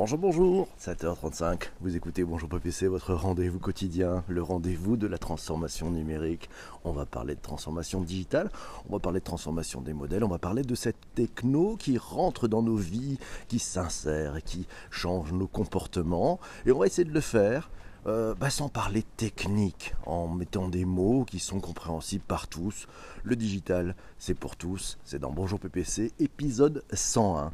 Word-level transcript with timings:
Bonjour, 0.00 0.18
bonjour, 0.18 0.68
7h35, 0.80 1.72
vous 1.82 1.94
écoutez 1.94 2.24
Bonjour 2.24 2.48
PPC, 2.48 2.86
votre 2.86 3.12
rendez-vous 3.12 3.58
quotidien, 3.58 4.24
le 4.28 4.42
rendez-vous 4.42 4.96
de 4.96 5.06
la 5.06 5.18
transformation 5.18 5.90
numérique. 5.90 6.48
On 6.84 6.92
va 6.92 7.04
parler 7.04 7.34
de 7.34 7.40
transformation 7.42 8.00
digitale, 8.00 8.48
on 8.88 8.94
va 8.94 8.98
parler 8.98 9.20
de 9.20 9.26
transformation 9.26 9.82
des 9.82 9.92
modèles, 9.92 10.24
on 10.24 10.28
va 10.28 10.38
parler 10.38 10.62
de 10.62 10.74
cette 10.74 10.96
techno 11.14 11.76
qui 11.76 11.98
rentre 11.98 12.48
dans 12.48 12.62
nos 12.62 12.76
vies, 12.76 13.18
qui 13.48 13.58
s'insère 13.58 14.38
et 14.38 14.42
qui 14.42 14.66
change 14.90 15.34
nos 15.34 15.46
comportements. 15.46 16.40
Et 16.64 16.72
on 16.72 16.78
va 16.78 16.86
essayer 16.86 17.04
de 17.04 17.12
le 17.12 17.20
faire 17.20 17.68
euh, 18.06 18.34
bah, 18.34 18.48
sans 18.48 18.70
parler 18.70 19.02
technique, 19.18 19.92
en 20.06 20.28
mettant 20.28 20.70
des 20.70 20.86
mots 20.86 21.26
qui 21.26 21.40
sont 21.40 21.60
compréhensibles 21.60 22.24
par 22.24 22.48
tous. 22.48 22.88
Le 23.22 23.36
digital, 23.36 23.94
c'est 24.18 24.32
pour 24.32 24.56
tous, 24.56 24.96
c'est 25.04 25.18
dans 25.18 25.30
Bonjour 25.30 25.60
PPC, 25.60 26.12
épisode 26.18 26.84
101. 26.90 27.52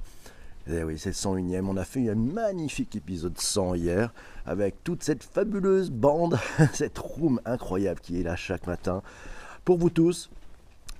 Eh 0.69 0.83
oui, 0.83 0.98
c'est 0.98 1.11
le 1.11 1.14
101e. 1.14 1.67
On 1.69 1.77
a 1.77 1.85
fait 1.85 2.09
un 2.11 2.17
magnifique 2.17 2.96
épisode 2.96 3.39
100 3.39 3.75
hier 3.75 4.12
avec 4.47 4.83
toute 4.83 5.05
cette 5.05 5.23
fabuleuse 5.23 5.91
bande, 5.91 6.38
cette 6.73 6.98
room 6.98 7.41
incroyable 7.45 8.01
qui 8.01 8.20
est 8.20 8.24
là 8.24 8.34
chaque 8.34 8.66
matin. 8.66 9.02
Pour 9.65 9.79
vous 9.79 9.91
tous, 9.91 10.29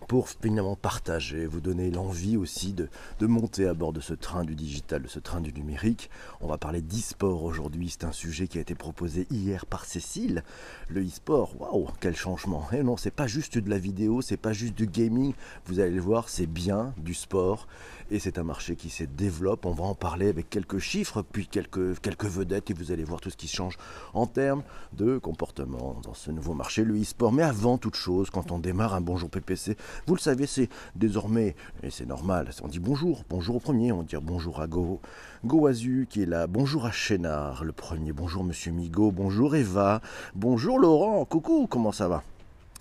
pour 0.09 0.29
finalement 0.29 0.77
partager, 0.77 1.47
vous 1.47 1.61
donner 1.61 1.91
l'envie 1.91 2.37
aussi 2.37 2.73
de, 2.73 2.89
monter 3.27 3.67
à 3.67 3.75
bord 3.75 3.93
de 3.93 4.01
ce 4.01 4.15
train 4.15 4.45
du 4.45 4.55
digital, 4.55 5.03
de 5.03 5.09
ce 5.09 5.19
train 5.19 5.41
du 5.41 5.53
numérique. 5.53 6.11
On 6.41 6.47
va 6.47 6.59
parler 6.59 6.81
d'e-sport 6.81 7.43
aujourd'hui, 7.43 7.91
c'est 7.91 8.05
un 8.05 8.13
sujet 8.13 8.47
qui 8.47 8.59
a 8.59 8.61
été 8.61 8.75
proposé 8.75 9.27
hier 9.31 9.67
par 9.67 9.85
Cécile. 9.85 10.45
Le 10.89 11.05
e-sport, 11.05 11.61
waouh, 11.61 11.89
quel 12.01 12.15
changement 12.15 12.69
Et 12.73 12.79
eh 12.79 12.83
non, 12.83 12.97
c'est 12.97 13.11
pas 13.11 13.27
juste 13.27 13.59
de 13.59 13.69
la 13.69 13.79
vidéo, 13.79 14.23
c'est 14.23 14.37
pas 14.37 14.53
juste 14.53 14.75
du 14.75 14.87
gaming, 14.87 15.35
vous 15.67 15.81
allez 15.81 15.95
le 15.95 16.01
voir, 16.01 16.29
c'est 16.29 16.47
bien 16.47 16.95
du 16.99 17.15
sport 17.15 17.67
et 18.11 18.19
c'est 18.19 18.39
un 18.39 18.45
marché 18.45 18.77
qui 18.77 18.91
se 18.91 19.05
développe. 19.05 19.67
On 19.67 19.73
va 19.73 19.85
en 19.85 19.95
parler 19.95 20.29
avec 20.29 20.49
quelques 20.49 20.79
chiffres, 20.79 21.23
puis 21.23 21.47
quelques, 21.47 22.01
quelques 22.01 22.27
vedettes 22.27 22.71
et 22.71 22.75
vous 22.75 22.93
allez 22.93 23.05
voir 23.05 23.21
tout 23.21 23.31
ce 23.31 23.37
qui 23.37 23.49
change 23.49 23.77
en 24.15 24.27
termes 24.27 24.63
de 24.93 25.19
comportement 25.19 26.01
dans 26.03 26.15
ce 26.15 26.31
nouveau 26.31 26.55
marché, 26.55 26.85
le 26.85 27.01
e-sport. 27.01 27.33
Mais 27.33 27.43
avant 27.43 27.79
toute 27.79 27.97
chose, 27.97 28.31
quand 28.31 28.53
on 28.53 28.59
démarre 28.59 28.95
un 28.95 29.01
bonjour 29.01 29.29
PPC, 29.29 29.77
vous 30.07 30.15
le 30.15 30.21
savez, 30.21 30.47
c'est 30.47 30.69
désormais, 30.95 31.55
et 31.83 31.91
c'est 31.91 32.07
normal, 32.07 32.51
on 32.63 32.69
dit 32.69 32.79
bonjour, 32.79 33.25
bonjour 33.29 33.57
au 33.57 33.61
premier, 33.61 33.93
on 33.93 34.03
dire 34.03 34.23
bonjour 34.23 34.61
à 34.61 34.67
Go, 34.67 35.01
Goazu 35.45 36.07
qui 36.09 36.23
est 36.23 36.27
là, 36.27 36.47
bonjour 36.47 36.87
à 36.87 36.93
Chénard, 36.93 37.65
le 37.65 37.73
premier, 37.73 38.13
bonjour 38.13 38.45
Monsieur 38.45 38.73
Migo, 38.73 39.11
bonjour 39.11 39.57
Eva, 39.57 40.01
bonjour 40.35 40.79
Laurent, 40.79 41.25
coucou, 41.25 41.67
comment 41.69 41.93
ça 41.93 42.09
va? 42.09 42.23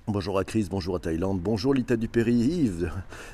Bonjour 0.08 0.38
à 0.38 0.44
Chris, 0.44 0.68
bonjour 0.70 0.96
à 0.98 1.00
Thaïlande, 1.00 1.42
bonjour 1.42 1.74
Lita 1.74 1.96
Dupéry, 1.96 2.36
Yves 2.36 2.92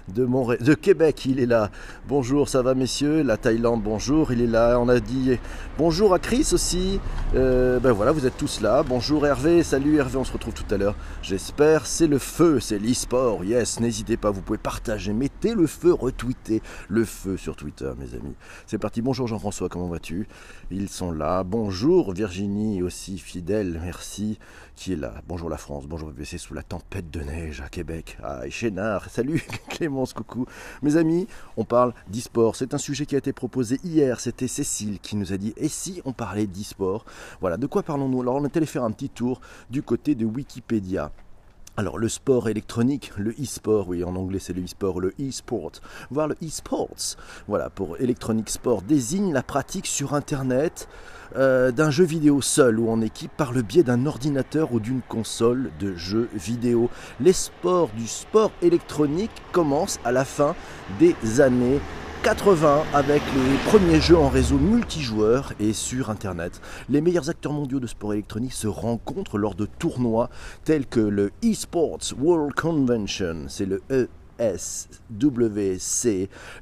de, 0.07 0.25
de 0.63 0.73
Québec, 0.73 1.25
il 1.25 1.41
est 1.41 1.45
là. 1.45 1.69
Bonjour, 2.07 2.47
ça 2.47 2.61
va 2.61 2.75
messieurs? 2.75 3.23
La 3.23 3.35
Thaïlande, 3.35 3.83
bonjour, 3.83 4.31
il 4.31 4.39
est 4.39 4.47
là. 4.47 4.79
On 4.79 4.87
a 4.87 5.01
dit 5.01 5.37
bonjour 5.77 6.13
à 6.13 6.19
Chris 6.19 6.47
aussi. 6.53 7.01
Euh, 7.35 7.81
ben 7.81 7.91
voilà, 7.91 8.13
vous 8.13 8.25
êtes 8.25 8.37
tous 8.37 8.61
là. 8.61 8.83
Bonjour 8.83 9.27
Hervé, 9.27 9.63
salut 9.63 9.97
Hervé, 9.97 10.15
on 10.15 10.23
se 10.23 10.31
retrouve 10.31 10.53
tout 10.53 10.73
à 10.73 10.77
l'heure. 10.77 10.95
J'espère, 11.21 11.85
c'est 11.85 12.07
le 12.07 12.19
feu, 12.19 12.61
c'est 12.61 12.79
l'e-sport. 12.79 13.43
Yes, 13.43 13.81
n'hésitez 13.81 14.15
pas, 14.15 14.31
vous 14.31 14.41
pouvez 14.41 14.57
partager, 14.57 15.11
mettez 15.11 15.53
le 15.53 15.67
feu, 15.67 15.91
retweetez 15.91 16.61
le 16.87 17.03
feu 17.03 17.35
sur 17.35 17.57
Twitter, 17.57 17.91
mes 17.99 18.17
amis. 18.17 18.35
C'est 18.65 18.77
parti, 18.77 19.01
bonjour 19.01 19.27
Jean-François, 19.27 19.67
comment 19.67 19.89
vas-tu? 19.89 20.25
Ils 20.71 20.87
sont 20.87 21.11
là. 21.11 21.43
Bonjour 21.43 22.13
Virginie 22.13 22.81
aussi, 22.81 23.17
fidèle, 23.17 23.77
merci, 23.83 24.39
Bonjour 25.27 25.47
la 25.47 25.57
France, 25.57 25.85
bonjour 25.85 26.09
BBC 26.09 26.39
sous 26.39 26.55
la 26.55 26.63
tempête 26.63 27.11
de 27.11 27.19
neige 27.19 27.61
à 27.61 27.69
Québec. 27.69 28.17
Ah, 28.23 28.49
Chénard, 28.49 29.07
salut 29.11 29.43
Clémence, 29.69 30.11
coucou. 30.11 30.47
Mes 30.81 30.95
amis, 30.95 31.27
on 31.55 31.65
parle 31.65 31.93
d'e-sport. 32.07 32.55
C'est 32.55 32.73
un 32.73 32.79
sujet 32.79 33.05
qui 33.05 33.13
a 33.13 33.19
été 33.19 33.31
proposé 33.31 33.79
hier. 33.83 34.19
C'était 34.19 34.47
Cécile 34.47 34.99
qui 34.99 35.15
nous 35.17 35.33
a 35.33 35.37
dit 35.37 35.53
Et 35.57 35.67
si 35.67 36.01
on 36.03 36.13
parlait 36.13 36.47
d'e-sport? 36.47 37.05
Voilà, 37.41 37.57
de 37.57 37.67
quoi 37.67 37.83
parlons-nous? 37.83 38.21
Alors, 38.21 38.37
on 38.37 38.45
est 38.45 38.57
allé 38.57 38.65
faire 38.65 38.83
un 38.83 38.91
petit 38.91 39.09
tour 39.09 39.39
du 39.69 39.83
côté 39.83 40.15
de 40.15 40.25
Wikipédia. 40.25 41.11
Alors 41.77 41.97
le 41.97 42.09
sport 42.09 42.49
électronique, 42.49 43.13
le 43.17 43.31
e-sport, 43.31 43.87
oui 43.87 44.03
en 44.03 44.17
anglais 44.17 44.39
c'est 44.39 44.51
le 44.51 44.61
e-sport, 44.61 44.99
le 44.99 45.13
e-sport, 45.21 45.71
voire 46.09 46.27
le 46.27 46.35
e-sports, 46.43 47.15
voilà 47.47 47.69
pour 47.69 47.95
Electronic 47.97 48.49
Sport, 48.49 48.81
désigne 48.81 49.31
la 49.31 49.41
pratique 49.41 49.87
sur 49.87 50.13
Internet 50.13 50.89
euh, 51.37 51.71
d'un 51.71 51.89
jeu 51.89 52.03
vidéo 52.03 52.41
seul 52.41 52.77
ou 52.77 52.89
en 52.89 52.99
équipe 52.99 53.31
par 53.37 53.53
le 53.53 53.61
biais 53.61 53.83
d'un 53.83 54.05
ordinateur 54.05 54.73
ou 54.73 54.81
d'une 54.81 55.01
console 55.01 55.71
de 55.79 55.95
jeux 55.95 56.27
vidéo. 56.33 56.89
Les 57.21 57.31
sports 57.31 57.89
du 57.95 58.05
sport 58.05 58.51
électronique 58.61 59.31
commencent 59.53 59.99
à 60.03 60.11
la 60.11 60.25
fin 60.25 60.55
des 60.99 61.39
années 61.39 61.79
80 62.23 62.83
avec 62.93 63.23
les 63.33 63.57
premiers 63.65 63.99
jeux 63.99 64.17
en 64.17 64.29
réseau 64.29 64.57
multijoueur 64.57 65.53
et 65.59 65.73
sur 65.73 66.11
internet. 66.11 66.61
Les 66.87 67.01
meilleurs 67.01 67.31
acteurs 67.31 67.51
mondiaux 67.51 67.79
de 67.79 67.87
sport 67.87 68.13
électronique 68.13 68.53
se 68.53 68.67
rencontrent 68.67 69.39
lors 69.39 69.55
de 69.55 69.65
tournois 69.65 70.29
tels 70.63 70.85
que 70.85 70.99
le 70.99 71.31
eSports 71.41 72.13
World 72.19 72.53
Convention, 72.53 73.45
c'est 73.47 73.65
le 73.65 73.81
E 73.89 74.07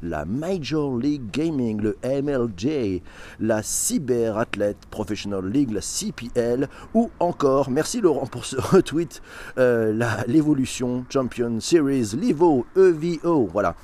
la 0.01 0.25
Major 0.25 0.97
League 0.97 1.31
Gaming, 1.31 1.81
le 1.81 1.97
MLJ, 2.03 3.01
la 3.39 3.63
Cyber 3.63 4.37
Athlete 4.37 4.85
Professional 4.89 5.45
League, 5.45 5.71
la 5.71 5.81
CPL, 5.81 6.67
ou 6.93 7.09
encore, 7.19 7.69
merci 7.69 8.01
Laurent 8.01 8.27
pour 8.27 8.45
ce 8.45 8.57
retweet, 8.59 9.21
euh, 9.57 9.93
l'Evolution 10.27 11.05
Champion 11.09 11.59
Series, 11.59 12.15
l'EVO, 12.19 12.65
EVO, 12.75 13.47
voilà. 13.51 13.75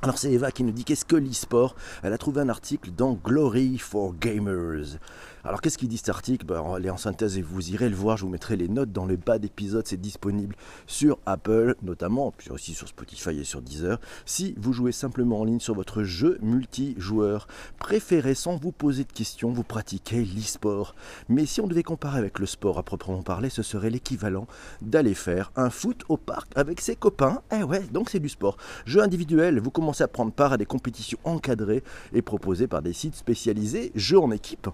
Alors 0.00 0.16
c'est 0.16 0.30
Eva 0.30 0.52
qui 0.52 0.62
nous 0.62 0.70
dit 0.70 0.84
qu'est-ce 0.84 1.04
que 1.04 1.16
l'e-sport? 1.16 1.74
Elle 2.04 2.12
a 2.12 2.18
trouvé 2.18 2.40
un 2.40 2.48
article 2.48 2.92
dans 2.92 3.14
Glory 3.14 3.78
for 3.78 4.14
Gamers. 4.20 4.98
Alors 5.44 5.60
qu'est-ce 5.60 5.78
qu'il 5.78 5.88
dit 5.88 5.98
cet 5.98 6.08
article? 6.08 6.46
Ben, 6.46 6.62
est 6.82 6.90
en 6.90 6.96
synthèse 6.96 7.38
et 7.38 7.42
vous 7.42 7.70
irez 7.70 7.88
le 7.88 7.96
voir, 7.96 8.16
je 8.16 8.24
vous 8.24 8.30
mettrai 8.30 8.56
les 8.56 8.68
notes 8.68 8.92
dans 8.92 9.06
le 9.06 9.16
bas 9.16 9.38
d'épisode, 9.38 9.86
c'est 9.86 10.00
disponible 10.00 10.56
sur 10.86 11.18
Apple 11.26 11.76
notamment, 11.82 12.32
puis 12.36 12.50
aussi 12.50 12.74
sur 12.74 12.88
Spotify 12.88 13.38
et 13.38 13.44
sur 13.44 13.62
Deezer. 13.62 14.00
Si 14.26 14.54
vous 14.58 14.72
jouez 14.72 14.92
simplement 14.92 15.40
en 15.40 15.44
ligne 15.44 15.60
sur 15.60 15.74
votre 15.74 16.02
jeu 16.02 16.38
multijoueur 16.42 17.46
préféré 17.78 18.34
sans 18.34 18.56
vous 18.56 18.72
poser 18.72 19.04
de 19.04 19.12
questions, 19.12 19.52
vous 19.52 19.62
pratiquez 19.62 20.24
l'e-sport. 20.24 20.94
Mais 21.28 21.46
si 21.46 21.60
on 21.60 21.66
devait 21.66 21.82
comparer 21.82 22.18
avec 22.18 22.38
le 22.38 22.46
sport 22.46 22.78
à 22.78 22.82
proprement 22.82 23.22
parler, 23.22 23.50
ce 23.50 23.62
serait 23.62 23.90
l'équivalent 23.90 24.46
d'aller 24.82 25.14
faire 25.14 25.52
un 25.56 25.70
foot 25.70 26.02
au 26.08 26.16
parc 26.16 26.50
avec 26.56 26.80
ses 26.80 26.96
copains. 26.96 27.42
Eh 27.52 27.62
ouais, 27.62 27.82
donc 27.92 28.10
c'est 28.10 28.20
du 28.20 28.28
sport. 28.28 28.56
Jeu 28.86 29.02
individuel, 29.02 29.60
vous 29.60 29.70
commencez 29.70 30.02
à 30.02 30.08
prendre 30.08 30.32
part 30.32 30.52
à 30.52 30.56
des 30.56 30.66
compétitions 30.66 31.18
encadrées 31.24 31.82
et 32.12 32.22
proposées 32.22 32.66
par 32.66 32.82
des 32.82 32.92
sites 32.92 33.14
spécialisés, 33.14 33.92
jeux 33.94 34.18
en 34.18 34.30
équipe 34.30 34.68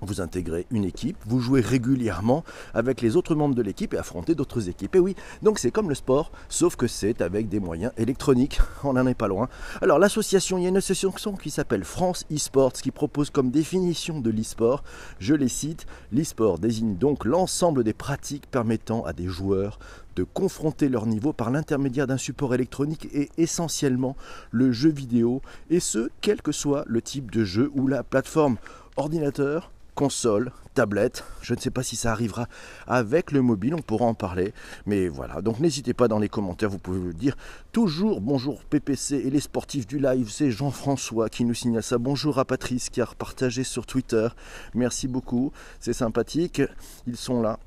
vous 0.00 0.20
intégrez 0.20 0.66
une 0.70 0.84
équipe, 0.84 1.16
vous 1.26 1.40
jouez 1.40 1.60
régulièrement 1.60 2.44
avec 2.74 3.00
les 3.00 3.16
autres 3.16 3.34
membres 3.34 3.54
de 3.54 3.62
l'équipe 3.62 3.94
et 3.94 3.98
affrontez 3.98 4.34
d'autres 4.34 4.68
équipes. 4.68 4.96
Et 4.96 5.00
oui, 5.00 5.16
donc 5.42 5.58
c'est 5.58 5.70
comme 5.70 5.88
le 5.88 5.94
sport, 5.94 6.30
sauf 6.48 6.76
que 6.76 6.86
c'est 6.86 7.20
avec 7.20 7.48
des 7.48 7.60
moyens 7.60 7.92
électroniques. 7.96 8.60
On 8.84 8.92
n'en 8.92 9.06
est 9.06 9.14
pas 9.14 9.28
loin. 9.28 9.48
Alors 9.82 9.98
l'association, 9.98 10.58
il 10.58 10.62
y 10.62 10.66
a 10.66 10.70
une 10.70 10.76
association 10.76 11.32
qui 11.36 11.50
s'appelle 11.50 11.84
France 11.84 12.24
eSports 12.30 12.72
qui 12.72 12.90
propose 12.90 13.30
comme 13.30 13.50
définition 13.50 14.20
de 14.20 14.30
l'e-sport, 14.30 14.82
je 15.18 15.34
les 15.34 15.48
cite, 15.48 15.86
l'e-sport 16.12 16.58
désigne 16.58 16.96
donc 16.96 17.24
l'ensemble 17.24 17.84
des 17.84 17.92
pratiques 17.92 18.46
permettant 18.50 19.04
à 19.04 19.12
des 19.12 19.26
joueurs 19.26 19.78
de 20.16 20.24
confronter 20.24 20.88
leur 20.88 21.06
niveau 21.06 21.32
par 21.32 21.50
l'intermédiaire 21.50 22.06
d'un 22.06 22.16
support 22.16 22.54
électronique 22.54 23.08
et 23.12 23.28
essentiellement 23.38 24.16
le 24.50 24.72
jeu 24.72 24.90
vidéo, 24.90 25.42
et 25.70 25.78
ce, 25.78 26.10
quel 26.20 26.42
que 26.42 26.50
soit 26.50 26.84
le 26.86 27.00
type 27.00 27.30
de 27.30 27.44
jeu 27.44 27.70
ou 27.74 27.86
la 27.86 28.02
plateforme 28.02 28.56
ordinateur, 28.96 29.70
console, 29.98 30.52
tablette. 30.74 31.24
Je 31.42 31.54
ne 31.54 31.58
sais 31.58 31.72
pas 31.72 31.82
si 31.82 31.96
ça 31.96 32.12
arrivera 32.12 32.46
avec 32.86 33.32
le 33.32 33.42
mobile, 33.42 33.74
on 33.74 33.82
pourra 33.82 34.04
en 34.04 34.14
parler. 34.14 34.54
Mais 34.86 35.08
voilà, 35.08 35.42
donc 35.42 35.58
n'hésitez 35.58 35.92
pas 35.92 36.06
dans 36.06 36.20
les 36.20 36.28
commentaires, 36.28 36.70
vous 36.70 36.78
pouvez 36.78 37.00
le 37.00 37.12
dire. 37.12 37.36
Toujours 37.72 38.20
bonjour 38.20 38.62
PPC 38.62 39.16
et 39.16 39.30
les 39.30 39.40
sportifs 39.40 39.88
du 39.88 39.98
live, 39.98 40.30
c'est 40.30 40.52
Jean-François 40.52 41.28
qui 41.28 41.44
nous 41.44 41.52
signale 41.52 41.82
ça. 41.82 41.98
Bonjour 41.98 42.38
à 42.38 42.44
Patrice 42.44 42.90
qui 42.90 43.00
a 43.00 43.06
repartagé 43.06 43.64
sur 43.64 43.86
Twitter. 43.86 44.28
Merci 44.72 45.08
beaucoup, 45.08 45.50
c'est 45.80 45.92
sympathique. 45.92 46.62
Ils 47.08 47.16
sont 47.16 47.42
là. 47.42 47.58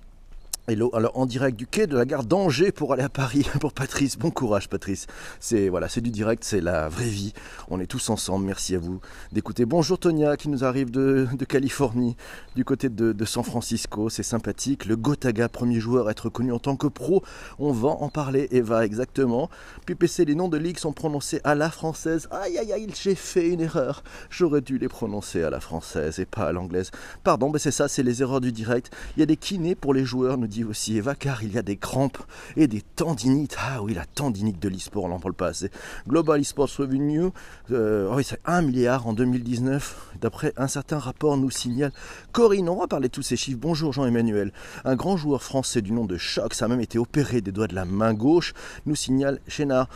Hello, 0.67 0.91
alors 0.93 1.17
en 1.17 1.25
direct 1.25 1.57
du 1.57 1.65
quai 1.65 1.87
de 1.87 1.97
la 1.97 2.05
gare 2.05 2.23
d'Angers 2.23 2.71
pour 2.71 2.93
aller 2.93 3.01
à 3.01 3.09
Paris 3.09 3.47
pour 3.59 3.73
Patrice. 3.73 4.15
Bon 4.15 4.29
courage 4.29 4.69
Patrice. 4.69 5.07
C'est 5.39 5.69
voilà, 5.69 5.89
c'est 5.89 6.01
du 6.01 6.11
direct, 6.11 6.43
c'est 6.43 6.61
la 6.61 6.87
vraie 6.87 7.09
vie. 7.09 7.33
On 7.67 7.79
est 7.79 7.87
tous 7.87 8.11
ensemble. 8.11 8.45
Merci 8.45 8.75
à 8.75 8.79
vous 8.79 9.01
d'écouter. 9.31 9.65
Bonjour 9.65 9.97
Tonia 9.97 10.37
qui 10.37 10.49
nous 10.49 10.63
arrive 10.63 10.91
de, 10.91 11.27
Californie, 11.49 12.15
du 12.55 12.63
côté 12.63 12.89
de, 12.89 13.25
San 13.25 13.43
Francisco. 13.43 14.09
C'est 14.09 14.21
sympathique. 14.21 14.85
Le 14.85 14.95
Gotaga, 14.95 15.49
premier 15.49 15.79
joueur 15.79 16.07
à 16.07 16.11
être 16.11 16.29
connu 16.29 16.51
en 16.51 16.59
tant 16.59 16.75
que 16.75 16.85
pro. 16.85 17.23
On 17.57 17.71
va 17.71 17.89
en 17.89 18.09
parler, 18.09 18.47
Eva, 18.51 18.85
exactement. 18.85 19.49
Puis 19.87 19.95
PC, 19.95 20.25
les 20.25 20.35
noms 20.35 20.47
de 20.47 20.57
ligue 20.57 20.77
sont 20.77 20.93
prononcés 20.93 21.41
à 21.43 21.55
la 21.55 21.71
française. 21.71 22.27
Aïe 22.29 22.59
aïe 22.59 22.71
aïe, 22.71 22.87
j'ai 23.01 23.15
fait 23.15 23.47
une 23.47 23.61
erreur. 23.61 24.03
J'aurais 24.29 24.61
dû 24.61 24.77
les 24.77 24.89
prononcer 24.89 25.41
à 25.41 25.49
la 25.49 25.59
française 25.59 26.19
et 26.19 26.25
pas 26.25 26.43
à 26.43 26.51
l'anglaise. 26.51 26.91
Pardon, 27.23 27.49
mais 27.49 27.57
c'est 27.57 27.71
ça, 27.71 27.87
c'est 27.87 28.03
les 28.03 28.21
erreurs 28.21 28.41
du 28.41 28.51
direct. 28.51 28.91
Il 29.17 29.21
y 29.21 29.23
a 29.23 29.25
des 29.25 29.37
kinés 29.37 29.73
pour 29.73 29.95
les 29.95 30.05
joueurs, 30.05 30.37
nous 30.37 30.50
dit 30.51 30.63
aussi 30.63 30.97
Eva, 30.97 31.15
car 31.15 31.41
il 31.43 31.53
y 31.53 31.57
a 31.57 31.61
des 31.63 31.77
crampes 31.77 32.19
et 32.57 32.67
des 32.67 32.81
tendinites. 32.81 33.55
Ah 33.59 33.81
oui, 33.81 33.95
la 33.95 34.05
tendinite 34.05 34.59
de 34.59 34.69
l'e-sport, 34.69 35.05
on 35.05 35.07
n'en 35.07 35.19
parle 35.19 35.33
pas 35.33 35.47
assez. 35.47 35.71
Global 36.07 36.41
eSports 36.41 36.69
Revenue, 36.77 37.29
euh, 37.71 38.13
oui, 38.13 38.23
c'est 38.23 38.39
1 38.45 38.61
milliard 38.61 39.07
en 39.07 39.13
2019, 39.13 40.11
d'après 40.19 40.53
un 40.57 40.67
certain 40.67 40.99
rapport 40.99 41.37
nous 41.37 41.49
signale 41.49 41.91
Corinne. 42.33 42.69
On 42.69 42.79
va 42.79 42.87
parler 42.87 43.07
de 43.07 43.13
tous 43.13 43.23
ces 43.23 43.37
chiffres. 43.37 43.59
Bonjour 43.59 43.93
Jean-Emmanuel. 43.93 44.51
Un 44.83 44.95
grand 44.95 45.17
joueur 45.17 45.41
français 45.41 45.81
du 45.81 45.93
nom 45.93 46.05
de 46.05 46.17
Choc, 46.17 46.53
ça 46.53 46.65
a 46.65 46.67
même 46.67 46.81
été 46.81 46.99
opéré 46.99 47.41
des 47.41 47.51
doigts 47.51 47.67
de 47.67 47.75
la 47.75 47.85
main 47.85 48.13
gauche, 48.13 48.53
nous 48.85 48.95
signale 48.95 49.39
Chénard. 49.47 49.87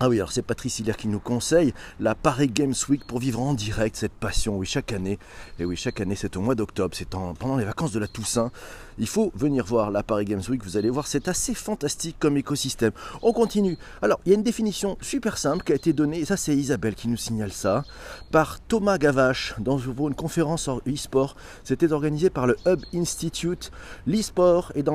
Ah 0.00 0.08
oui, 0.08 0.16
alors 0.16 0.30
c'est 0.30 0.42
Patrice 0.42 0.78
Hilaire 0.78 0.96
qui 0.96 1.08
nous 1.08 1.18
conseille 1.18 1.74
la 1.98 2.14
Paris 2.14 2.46
Games 2.46 2.74
Week 2.88 3.04
pour 3.04 3.18
vivre 3.18 3.40
en 3.40 3.52
direct 3.52 3.96
cette 3.96 4.12
passion. 4.12 4.56
Oui, 4.56 4.64
chaque 4.64 4.92
année, 4.92 5.18
et 5.58 5.64
oui, 5.64 5.74
chaque 5.74 6.00
année, 6.00 6.14
c'est 6.14 6.36
au 6.36 6.40
mois 6.40 6.54
d'octobre, 6.54 6.94
c'est 6.96 7.08
pendant 7.08 7.56
les 7.56 7.64
vacances 7.64 7.90
de 7.90 7.98
la 7.98 8.06
Toussaint. 8.06 8.52
Il 8.98 9.06
faut 9.06 9.30
venir 9.34 9.64
voir 9.64 9.90
la 9.90 10.02
Paris 10.02 10.24
Games 10.24 10.42
Week, 10.48 10.62
vous 10.64 10.76
allez 10.76 10.90
voir, 10.90 11.06
c'est 11.06 11.28
assez 11.28 11.54
fantastique 11.54 12.16
comme 12.18 12.36
écosystème. 12.36 12.92
On 13.22 13.32
continue. 13.32 13.78
Alors, 14.02 14.20
il 14.24 14.30
y 14.30 14.32
a 14.32 14.34
une 14.34 14.42
définition 14.42 14.96
super 15.00 15.38
simple 15.38 15.62
qui 15.64 15.72
a 15.72 15.76
été 15.76 15.92
donnée, 15.92 16.18
et 16.18 16.24
ça 16.24 16.36
c'est 16.36 16.56
Isabelle 16.56 16.94
qui 16.94 17.08
nous 17.08 17.16
signale 17.16 17.52
ça, 17.52 17.84
par 18.30 18.60
Thomas 18.60 18.98
Gavache 18.98 19.54
dans 19.58 19.78
une 19.78 20.14
conférence 20.14 20.68
en 20.68 20.78
e-sport. 20.88 21.36
C'était 21.64 21.92
organisé 21.92 22.30
par 22.30 22.46
le 22.46 22.56
Hub 22.66 22.80
Institute. 22.94 23.70
L'e-sport 24.06 24.72
est, 24.74 24.88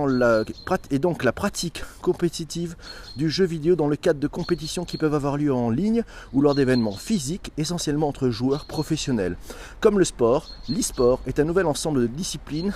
et 0.91 0.99
donc 0.99 1.23
la 1.23 1.31
pratique 1.31 1.83
compétitive 2.01 2.75
du 3.15 3.29
jeu 3.29 3.45
vidéo 3.45 3.75
dans 3.75 3.87
le 3.87 3.95
cadre 3.95 4.19
de 4.19 4.27
compétitions 4.27 4.85
qui 4.85 4.97
peuvent 4.97 5.15
avoir 5.15 5.37
lieu 5.37 5.53
en 5.53 5.69
ligne 5.69 6.03
ou 6.33 6.41
lors 6.41 6.55
d'événements 6.55 6.97
physiques, 6.97 7.51
essentiellement 7.57 8.07
entre 8.07 8.29
joueurs 8.29 8.65
professionnels. 8.65 9.37
Comme 9.79 9.99
le 9.99 10.05
sport, 10.05 10.49
l'e-sport 10.67 11.21
est 11.25 11.39
un 11.39 11.45
nouvel 11.45 11.67
ensemble 11.67 12.01
de 12.01 12.07
disciplines 12.07 12.73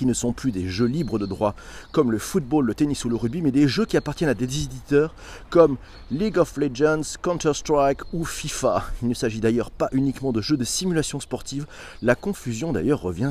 qui 0.00 0.06
ne 0.06 0.14
sont 0.14 0.32
plus 0.32 0.50
des 0.50 0.66
jeux 0.66 0.86
libres 0.86 1.18
de 1.18 1.26
droit 1.26 1.54
comme 1.92 2.10
le 2.10 2.18
football, 2.18 2.64
le 2.64 2.74
tennis 2.74 3.04
ou 3.04 3.10
le 3.10 3.16
rugby, 3.16 3.42
mais 3.42 3.50
des 3.50 3.68
jeux 3.68 3.84
qui 3.84 3.98
appartiennent 3.98 4.30
à 4.30 4.34
des 4.34 4.44
éditeurs 4.44 5.14
comme 5.50 5.76
League 6.10 6.38
of 6.38 6.56
Legends, 6.56 7.02
Counter-Strike 7.20 8.00
ou 8.14 8.24
FIFA. 8.24 8.82
Il 9.02 9.08
ne 9.08 9.14
s'agit 9.14 9.40
d'ailleurs 9.40 9.70
pas 9.70 9.90
uniquement 9.92 10.32
de 10.32 10.40
jeux 10.40 10.56
de 10.56 10.64
simulation 10.64 11.20
sportive. 11.20 11.66
La 12.00 12.14
confusion 12.14 12.72
d'ailleurs 12.72 13.02
revient, 13.02 13.30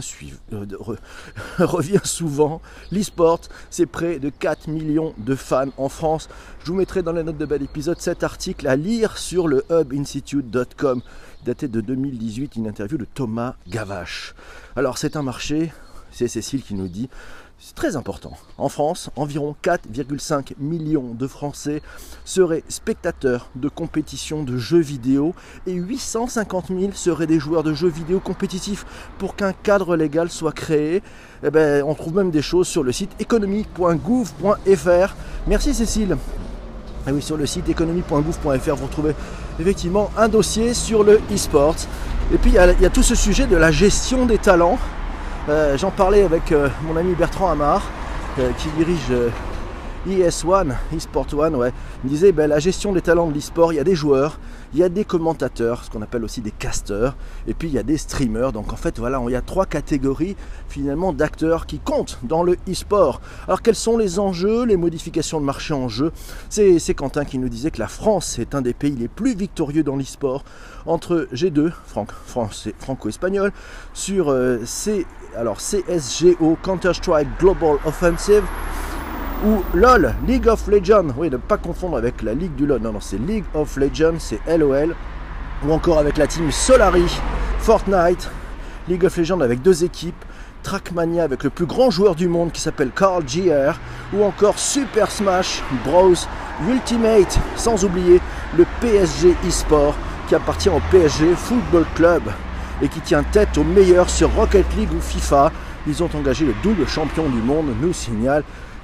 euh, 0.54 0.66
souvent. 2.04 2.62
L'e-sport, 2.92 3.42
c'est 3.72 3.88
près 3.88 4.20
de 4.20 4.30
4 4.30 4.68
millions 4.68 5.16
de 5.18 5.34
fans 5.34 5.74
en 5.78 5.90
France. 5.90 6.30
Je 6.64 6.72
vous 6.72 6.78
mettrai 6.78 7.02
dans 7.02 7.14
les 7.14 7.24
notes 7.24 7.40
de 7.40 7.48
bel 7.48 7.64
épisode 7.64 8.00
cet 8.00 8.24
article 8.24 8.68
à 8.68 8.76
lire 8.76 9.18
sur 9.18 9.48
le 9.48 9.66
hubinstitute.com 9.72 11.02
daté 11.46 11.68
de 11.68 11.82
2018, 11.82 12.58
une 12.58 12.68
interview 12.68 12.98
de 12.98 13.06
Thomas 13.06 13.56
Gavache. 13.68 14.36
Alors 14.76 14.98
c'est 14.98 15.16
un 15.16 15.24
marché 15.24 15.72
c'est 16.20 16.28
Cécile 16.28 16.64
qui 16.64 16.74
nous 16.74 16.90
dit 16.90 17.08
c'est 17.62 17.76
très 17.76 17.96
important. 17.96 18.34
En 18.58 18.68
France, 18.68 19.10
environ 19.16 19.56
4,5 19.64 20.54
millions 20.60 21.14
de 21.14 21.28
Français 21.28 21.82
seraient 22.26 22.64
spectateurs 22.68 23.50
de 23.56 23.70
compétitions 23.70 24.44
de 24.44 24.58
jeux 24.58 24.80
vidéo 24.80 25.34
et 25.66 25.74
850 25.74 26.68
000 26.68 26.92
seraient 26.94 27.28
des 27.28 27.40
joueurs 27.40 27.64
de 27.64 27.74
jeux 27.74 27.90
vidéo 27.90 28.20
compétitifs. 28.20 28.86
Pour 29.18 29.36
qu'un 29.36 29.54
cadre 29.54 29.96
légal 29.96 30.30
soit 30.30 30.52
créé, 30.52 31.02
eh 31.44 31.50
ben, 31.52 31.84
on 31.84 31.96
trouve 31.96 32.16
même 32.16 32.32
des 32.32 32.42
choses 32.42 32.68
sur 32.68 32.84
le 32.84 32.92
site 32.92 33.12
économie.gouv.fr. 33.20 35.16
Merci 35.48 35.74
Cécile. 35.74 36.18
Et 37.08 37.12
oui, 37.12 37.22
sur 37.22 37.38
le 37.38 37.46
site 37.46 37.68
économie.gouv.fr, 37.70 38.76
vous 38.76 38.86
retrouvez 38.86 39.16
effectivement 39.60 40.12
un 40.18 40.28
dossier 40.28 40.74
sur 40.74 41.04
le 41.04 41.22
e-sport. 41.34 41.76
Et 42.34 42.38
puis 42.38 42.52
il 42.52 42.82
y, 42.82 42.86
a 42.86 42.90
tout 42.90 43.04
ce 43.04 43.16
sujet 43.16 43.48
de 43.48 43.56
la 43.56 43.72
gestion 43.72 44.26
des 44.26 44.38
talents. 44.38 44.78
Euh, 45.50 45.78
j'en 45.80 45.90
parlais 45.90 46.22
avec 46.22 46.52
euh, 46.52 46.70
mon 46.84 46.96
ami 46.96 47.16
Bertrand 47.16 47.50
Amar, 47.50 47.82
euh, 48.38 48.52
qui 48.60 48.70
dirige 48.78 49.12
ES1, 50.08 50.74
eSport 50.96 51.28
One, 51.34 51.56
ouais. 51.56 51.74
Il 52.04 52.10
disait 52.10 52.32
ben, 52.32 52.48
la 52.48 52.60
gestion 52.60 52.94
des 52.94 53.02
talents 53.02 53.28
de 53.28 53.34
l'e-sport, 53.34 53.74
il 53.74 53.78
y 53.78 53.80
a 53.80 53.84
des 53.84 53.96
joueurs, 53.96 54.40
il 54.74 54.80
y 54.80 54.84
a 54.84 54.90
des 54.90 55.04
commentateurs, 55.04 55.84
ce 55.84 55.90
qu'on 55.90 56.02
appelle 56.02 56.24
aussi 56.24 56.42
des 56.42 56.52
casters, 56.52 57.16
et 57.48 57.54
puis 57.54 57.68
il 57.68 57.74
y 57.74 57.78
a 57.78 57.84
des 57.84 57.98
streamers. 57.98 58.52
Donc 58.52 58.72
en 58.74 58.76
fait, 58.76 59.00
voilà, 59.00 59.22
il 59.28 59.32
y 59.32 59.36
a 59.36 59.42
trois 59.42 59.66
catégories 59.66 60.36
finalement 60.68 61.14
d'acteurs 61.14 61.66
qui 61.66 61.80
comptent 61.80 62.20
dans 62.24 62.44
le 62.44 62.58
e-sport. 62.70 63.22
Alors 63.48 63.62
quels 63.62 63.76
sont 63.76 63.98
les 63.98 64.20
enjeux, 64.20 64.66
les 64.66 64.78
modifications 64.78 65.40
de 65.40 65.46
marché 65.46 65.74
en 65.74 65.88
jeu? 65.88 66.12
C'est 66.50 66.94
Quentin 66.94 67.26
qui 67.26 67.38
nous 67.38 67.50
disait 67.50 67.72
que 67.72 67.80
la 67.80 67.88
France 67.88 68.40
est 68.40 68.56
un 68.56 68.62
des 68.62 68.74
pays 68.74 68.96
les 68.96 69.08
plus 69.08 69.36
victorieux 69.36 69.84
dans 69.84 69.96
l'e-sport 69.96 70.44
entre 70.86 71.28
G2, 71.34 71.72
franco-espagnol, 72.78 73.52
sur 73.94 74.36
C 74.66 75.06
alors 75.38 75.58
CSGO, 75.58 76.58
Counter-Strike 76.64 77.28
Global 77.40 77.78
Offensive, 77.86 78.44
ou 79.46 79.64
LOL, 79.74 80.14
League 80.28 80.48
of 80.48 80.68
Legends, 80.68 81.14
oui, 81.18 81.30
ne 81.30 81.38
pas 81.38 81.58
confondre 81.58 81.98
avec 81.98 82.22
la 82.24 82.34
Ligue 82.34 82.56
du 82.56 82.66
LOL, 82.66 82.82
non, 82.82 82.94
non, 82.94 83.00
c'est 83.00 83.18
League 83.18 83.46
of 83.54 83.78
Legends, 83.78 84.20
c'est 84.20 84.40
LOL, 84.48 84.96
ou 85.66 85.72
encore 85.72 85.98
avec 85.98 86.18
la 86.18 86.28
team 86.28 86.52
Solari, 86.52 87.06
Fortnite, 87.60 88.30
League 88.88 89.06
of 89.06 89.16
Legends 89.16 89.40
avec 89.42 89.62
deux 89.62 89.84
équipes, 89.84 90.26
Trackmania 90.64 91.24
avec 91.24 91.44
le 91.44 91.50
plus 91.50 91.66
grand 91.66 91.90
joueur 91.90 92.16
du 92.16 92.28
monde 92.28 92.52
qui 92.52 92.60
s'appelle 92.60 92.92
Carl 92.94 93.24
Gier, 93.26 93.72
ou 94.14 94.24
encore 94.24 94.60
Super 94.60 95.10
Smash 95.10 95.64
Bros. 95.86 96.16
Ultimate, 96.68 97.40
sans 97.56 97.86
oublier 97.86 98.20
le 98.58 98.66
PSG 98.82 99.34
eSport 99.48 99.96
qui 100.28 100.36
appartient 100.36 100.68
au 100.68 100.82
PSG 100.92 101.34
Football 101.36 101.86
Club 101.96 102.24
et 102.82 102.90
qui 102.90 103.00
tient 103.00 103.24
tête 103.24 103.58
aux 103.58 103.64
meilleurs 103.64 104.10
sur 104.10 104.30
Rocket 104.36 104.66
League 104.76 104.92
ou 104.92 105.00
FIFA. 105.00 105.54
Ils 105.88 106.04
ont 106.04 106.10
engagé 106.14 106.46
le 106.46 106.54
double 106.62 106.86
champion 106.86 107.30
du 107.30 107.42
monde, 107.42 107.68
nous 107.82 107.94
signale 107.94 108.44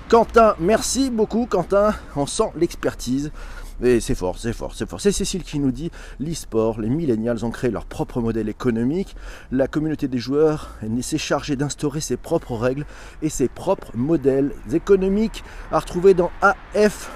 Quentin. 0.09 0.55
Merci 0.59 1.09
beaucoup 1.09 1.47
Quentin, 1.47 1.95
on 2.15 2.27
sent 2.27 2.51
l'expertise. 2.55 3.31
Et 3.83 3.99
c'est 3.99 4.15
fort, 4.15 4.37
c'est 4.37 4.53
fort, 4.53 4.73
c'est 4.73 4.87
fort. 4.87 5.01
C'est 5.01 5.11
Cécile 5.11 5.43
qui 5.43 5.59
nous 5.59 5.71
dit 5.71 5.91
l'e-sport, 6.19 6.79
les 6.79 6.89
millennials 6.89 7.43
ont 7.43 7.49
créé 7.49 7.71
leur 7.71 7.85
propre 7.85 8.21
modèle 8.21 8.47
économique. 8.47 9.15
La 9.51 9.67
communauté 9.67 10.07
des 10.07 10.19
joueurs 10.19 10.69
s'est 11.01 11.17
chargée 11.17 11.55
d'instaurer 11.55 12.01
ses 12.01 12.17
propres 12.17 12.55
règles 12.55 12.85
et 13.21 13.29
ses 13.29 13.47
propres 13.49 13.91
modèles 13.95 14.53
économiques 14.71 15.43
à 15.71 15.79
retrouver 15.79 16.13
dans 16.13 16.31
afjv.com. 16.73 17.09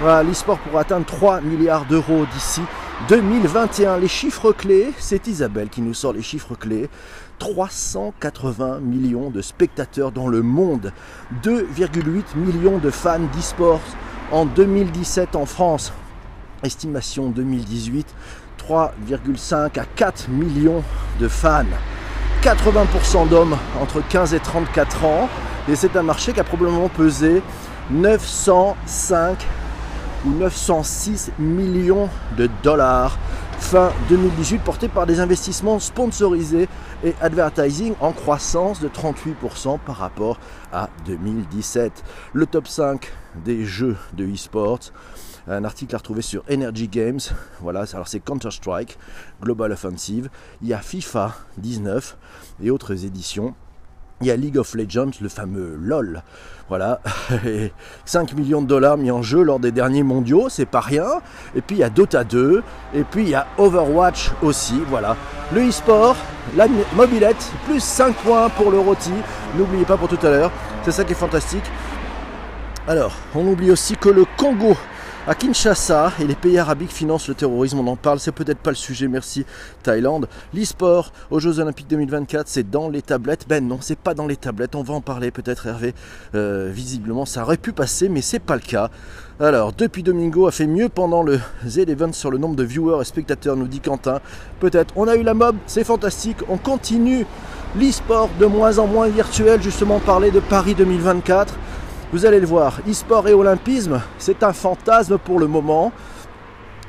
Voilà, 0.00 0.22
l'e-sport 0.22 0.58
pourra 0.58 0.80
atteindre 0.80 1.06
3 1.06 1.40
milliards 1.42 1.86
d'euros 1.86 2.26
d'ici 2.32 2.62
2021. 3.08 3.98
Les 3.98 4.08
chiffres 4.08 4.52
clés, 4.52 4.92
c'est 4.98 5.26
Isabelle 5.26 5.68
qui 5.68 5.80
nous 5.82 5.94
sort 5.94 6.12
les 6.12 6.22
chiffres 6.22 6.54
clés. 6.54 6.88
380 7.38 8.80
millions 8.80 9.30
de 9.30 9.42
spectateurs 9.42 10.12
dans 10.12 10.28
le 10.28 10.42
monde, 10.42 10.92
2,8 11.42 12.36
millions 12.36 12.78
de 12.78 12.90
fans 12.90 13.18
d'e-sport 13.18 13.80
en 14.32 14.46
2017 14.46 15.36
en 15.36 15.46
France. 15.46 15.92
Estimation 16.62 17.30
2018, 17.30 18.06
3,5 18.58 19.78
à 19.78 19.84
4 19.84 20.28
millions 20.28 20.82
de 21.20 21.28
fans. 21.28 21.64
80% 22.42 23.28
d'hommes 23.28 23.56
entre 23.80 24.02
15 24.06 24.34
et 24.34 24.40
34 24.40 25.04
ans. 25.04 25.28
Et 25.68 25.76
c'est 25.76 25.96
un 25.96 26.02
marché 26.02 26.32
qui 26.32 26.40
a 26.40 26.44
probablement 26.44 26.88
pesé 26.88 27.42
905 27.90 29.46
906 30.26 31.32
millions 31.38 32.08
de 32.36 32.48
dollars 32.62 33.18
fin 33.58 33.92
2018 34.08 34.58
porté 34.58 34.88
par 34.88 35.06
des 35.06 35.20
investissements 35.20 35.78
sponsorisés 35.78 36.68
et 37.04 37.14
advertising 37.20 37.94
en 38.00 38.12
croissance 38.12 38.80
de 38.80 38.88
38% 38.88 39.78
par 39.84 39.96
rapport 39.96 40.38
à 40.72 40.88
2017. 41.06 42.04
Le 42.32 42.46
top 42.46 42.68
5 42.68 43.12
des 43.44 43.64
jeux 43.64 43.96
de 44.14 44.26
e-sport, 44.26 44.80
un 45.48 45.64
article 45.64 45.94
à 45.94 45.98
retrouver 45.98 46.22
sur 46.22 46.42
Energy 46.50 46.88
Games. 46.88 47.20
Voilà, 47.60 47.84
alors 47.92 48.08
c'est 48.08 48.20
Counter-Strike, 48.20 48.98
Global 49.42 49.72
Offensive, 49.72 50.28
il 50.62 50.68
y 50.68 50.74
a 50.74 50.78
FIFA 50.78 51.34
19 51.58 52.16
et 52.62 52.70
autres 52.70 53.04
éditions. 53.04 53.54
Il 54.22 54.26
y 54.26 54.30
a 54.30 54.36
League 54.36 54.56
of 54.56 54.74
Legends, 54.74 55.10
le 55.20 55.28
fameux 55.28 55.76
LOL. 55.78 56.22
Voilà, 56.68 57.00
5 58.06 58.32
millions 58.32 58.62
de 58.62 58.66
dollars 58.66 58.96
mis 58.96 59.10
en 59.10 59.22
jeu 59.22 59.42
lors 59.42 59.60
des 59.60 59.70
derniers 59.70 60.02
mondiaux, 60.02 60.48
c'est 60.48 60.66
pas 60.66 60.80
rien. 60.80 61.06
Et 61.54 61.60
puis 61.60 61.76
il 61.76 61.78
y 61.80 61.84
a 61.84 61.90
Dota 61.90 62.24
2, 62.24 62.62
et 62.94 63.04
puis 63.04 63.22
il 63.22 63.28
y 63.28 63.34
a 63.34 63.46
Overwatch 63.58 64.32
aussi. 64.42 64.80
Voilà, 64.88 65.16
le 65.52 65.68
e-sport, 65.68 66.16
la 66.56 66.66
mobilette, 66.96 67.52
plus 67.66 67.80
5 67.80 68.16
points 68.16 68.48
pour 68.48 68.70
le 68.70 68.78
rôti. 68.78 69.12
N'oubliez 69.56 69.84
pas 69.84 69.96
pour 69.96 70.08
tout 70.08 70.26
à 70.26 70.30
l'heure, 70.30 70.50
c'est 70.82 70.92
ça 70.92 71.04
qui 71.04 71.12
est 71.12 71.16
fantastique. 71.16 71.64
Alors, 72.88 73.12
on 73.34 73.46
oublie 73.46 73.70
aussi 73.70 73.96
que 73.96 74.08
le 74.08 74.24
Congo 74.36 74.76
à 75.28 75.34
Kinshasa 75.34 76.12
et 76.20 76.24
les 76.24 76.36
pays 76.36 76.56
arabiques 76.56 76.92
financent 76.92 77.26
le 77.26 77.34
terrorisme, 77.34 77.80
on 77.80 77.86
en 77.88 77.96
parle, 77.96 78.20
c'est 78.20 78.30
peut-être 78.30 78.60
pas 78.60 78.70
le 78.70 78.76
sujet, 78.76 79.08
merci 79.08 79.44
Thaïlande. 79.82 80.28
L'e-sport 80.54 81.12
aux 81.30 81.40
Jeux 81.40 81.58
Olympiques 81.58 81.88
2024, 81.88 82.46
c'est 82.46 82.70
dans 82.70 82.88
les 82.88 83.02
tablettes. 83.02 83.46
Ben 83.48 83.66
non, 83.66 83.78
c'est 83.80 83.98
pas 83.98 84.14
dans 84.14 84.28
les 84.28 84.36
tablettes, 84.36 84.76
on 84.76 84.84
va 84.84 84.94
en 84.94 85.00
parler 85.00 85.32
peut-être 85.32 85.66
Hervé. 85.66 85.94
Euh, 86.36 86.70
visiblement, 86.72 87.26
ça 87.26 87.42
aurait 87.42 87.56
pu 87.56 87.72
passer, 87.72 88.08
mais 88.08 88.20
c'est 88.20 88.38
pas 88.38 88.54
le 88.54 88.60
cas. 88.60 88.88
Alors, 89.40 89.72
depuis 89.72 90.04
Domingo 90.04 90.46
a 90.46 90.52
fait 90.52 90.66
mieux 90.66 90.88
pendant 90.88 91.24
le 91.24 91.40
Z-Event 91.66 92.12
sur 92.12 92.30
le 92.30 92.38
nombre 92.38 92.54
de 92.54 92.62
viewers 92.62 93.02
et 93.02 93.04
spectateurs, 93.04 93.56
nous 93.56 93.66
dit 93.66 93.80
Quentin. 93.80 94.20
Peut-être. 94.60 94.94
On 94.96 95.08
a 95.08 95.16
eu 95.16 95.24
la 95.24 95.34
mob, 95.34 95.56
c'est 95.66 95.84
fantastique. 95.84 96.38
On 96.48 96.56
continue 96.56 97.26
l'e-sport 97.76 98.30
de 98.38 98.46
moins 98.46 98.78
en 98.78 98.86
moins 98.86 99.08
virtuel, 99.08 99.60
justement 99.60 99.98
parler 99.98 100.30
de 100.30 100.40
Paris 100.40 100.74
2024. 100.74 101.52
Vous 102.12 102.24
allez 102.24 102.38
le 102.38 102.46
voir, 102.46 102.80
e-sport 102.88 103.26
et 103.26 103.34
olympisme, 103.34 104.00
c'est 104.18 104.44
un 104.44 104.52
fantasme 104.52 105.18
pour 105.18 105.40
le 105.40 105.48
moment. 105.48 105.92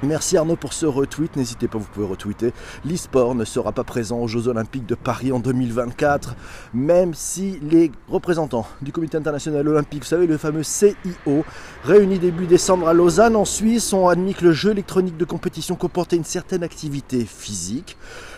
Merci 0.03 0.37
Arnaud 0.37 0.55
pour 0.55 0.73
ce 0.73 0.85
retweet. 0.85 1.35
N'hésitez 1.35 1.67
pas, 1.67 1.79
vous 1.79 1.87
pouvez 1.91 2.05
retweeter. 2.05 2.53
L'e-sport 2.85 3.33
ne 3.33 3.43
sera 3.43 3.71
pas 3.71 3.83
présent 3.83 4.19
aux 4.19 4.27
Jeux 4.27 4.47
Olympiques 4.47 4.85
de 4.85 4.93
Paris 4.93 5.31
en 5.31 5.39
2024, 5.39 6.35
même 6.75 7.15
si 7.15 7.57
les 7.63 7.91
représentants 8.07 8.67
du 8.83 8.91
Comité 8.91 9.17
international 9.17 9.67
olympique, 9.67 10.03
vous 10.03 10.09
savez, 10.09 10.27
le 10.27 10.37
fameux 10.37 10.61
CIO, 10.61 11.43
réunis 11.83 12.19
début 12.19 12.45
décembre 12.45 12.87
à 12.87 12.93
Lausanne 12.93 13.35
en 13.35 13.45
Suisse, 13.45 13.91
ont 13.93 14.09
admis 14.09 14.35
que 14.35 14.45
le 14.45 14.51
jeu 14.51 14.69
électronique 14.69 15.17
de 15.17 15.25
compétition 15.25 15.73
comportait 15.73 16.15
une 16.15 16.23
certaine 16.23 16.61
activité 16.61 17.25
physique 17.25 17.97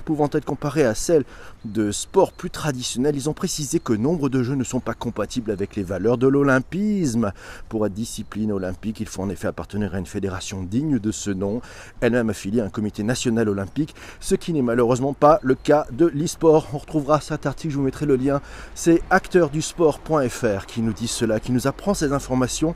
pouvant 0.10 0.30
être 0.34 0.44
comparée 0.44 0.86
à 0.86 0.96
celle 0.96 1.24
de 1.66 1.92
sports 1.92 2.32
plus 2.32 2.50
traditionnels, 2.50 3.16
ils 3.16 3.30
ont 3.30 3.34
précisé 3.34 3.80
que 3.80 3.94
nombre 3.94 4.28
de 4.28 4.42
jeux 4.42 4.56
ne 4.56 4.64
sont 4.64 4.80
pas 4.80 4.96
compatibles 4.96 5.52
avec 5.52 5.76
les 5.76 5.84
valeurs 5.84 6.18
de 6.18 6.28
l'olympisme. 6.28 7.32
Pour 7.68 7.86
être 7.86 7.94
discipline 7.94 8.52
olympique, 8.52 9.02
il 9.02 9.08
faut 9.08 9.22
en 9.22 9.30
effet 9.30 9.46
appartenir 9.46 9.94
à 9.94 10.00
une 10.00 10.08
fédération 10.08 10.64
digne 10.64 10.98
de 10.98 11.12
ce 11.12 11.30
nom, 11.30 11.62
elle-même 12.02 12.32
affiliée 12.32 12.62
à 12.62 12.66
un 12.66 12.70
comité 12.70 13.04
national 13.04 13.50
olympique, 13.50 13.94
ce 14.20 14.34
qui 14.34 14.52
n'est 14.52 14.64
malheureusement 14.64 15.14
pas 15.14 15.40
le 15.44 15.54
cas 15.54 15.86
de 15.92 16.08
l'e-sport. 16.08 16.70
On 16.74 16.80
retrouvera 16.80 17.22
cet 17.22 17.46
article, 17.46 17.74
je 17.74 17.78
vous 17.78 17.84
mettrai 17.84 18.08
le 18.08 18.16
lien, 18.16 18.42
c'est 18.74 19.04
acteurdusport.fr 19.12 20.66
qui 20.66 20.82
nous 20.82 20.94
dit 20.94 21.08
cela, 21.08 21.40
qui 21.40 21.52
nous 21.52 21.68
apprend 21.68 21.94
ces 21.94 22.14
informations. 22.14 22.74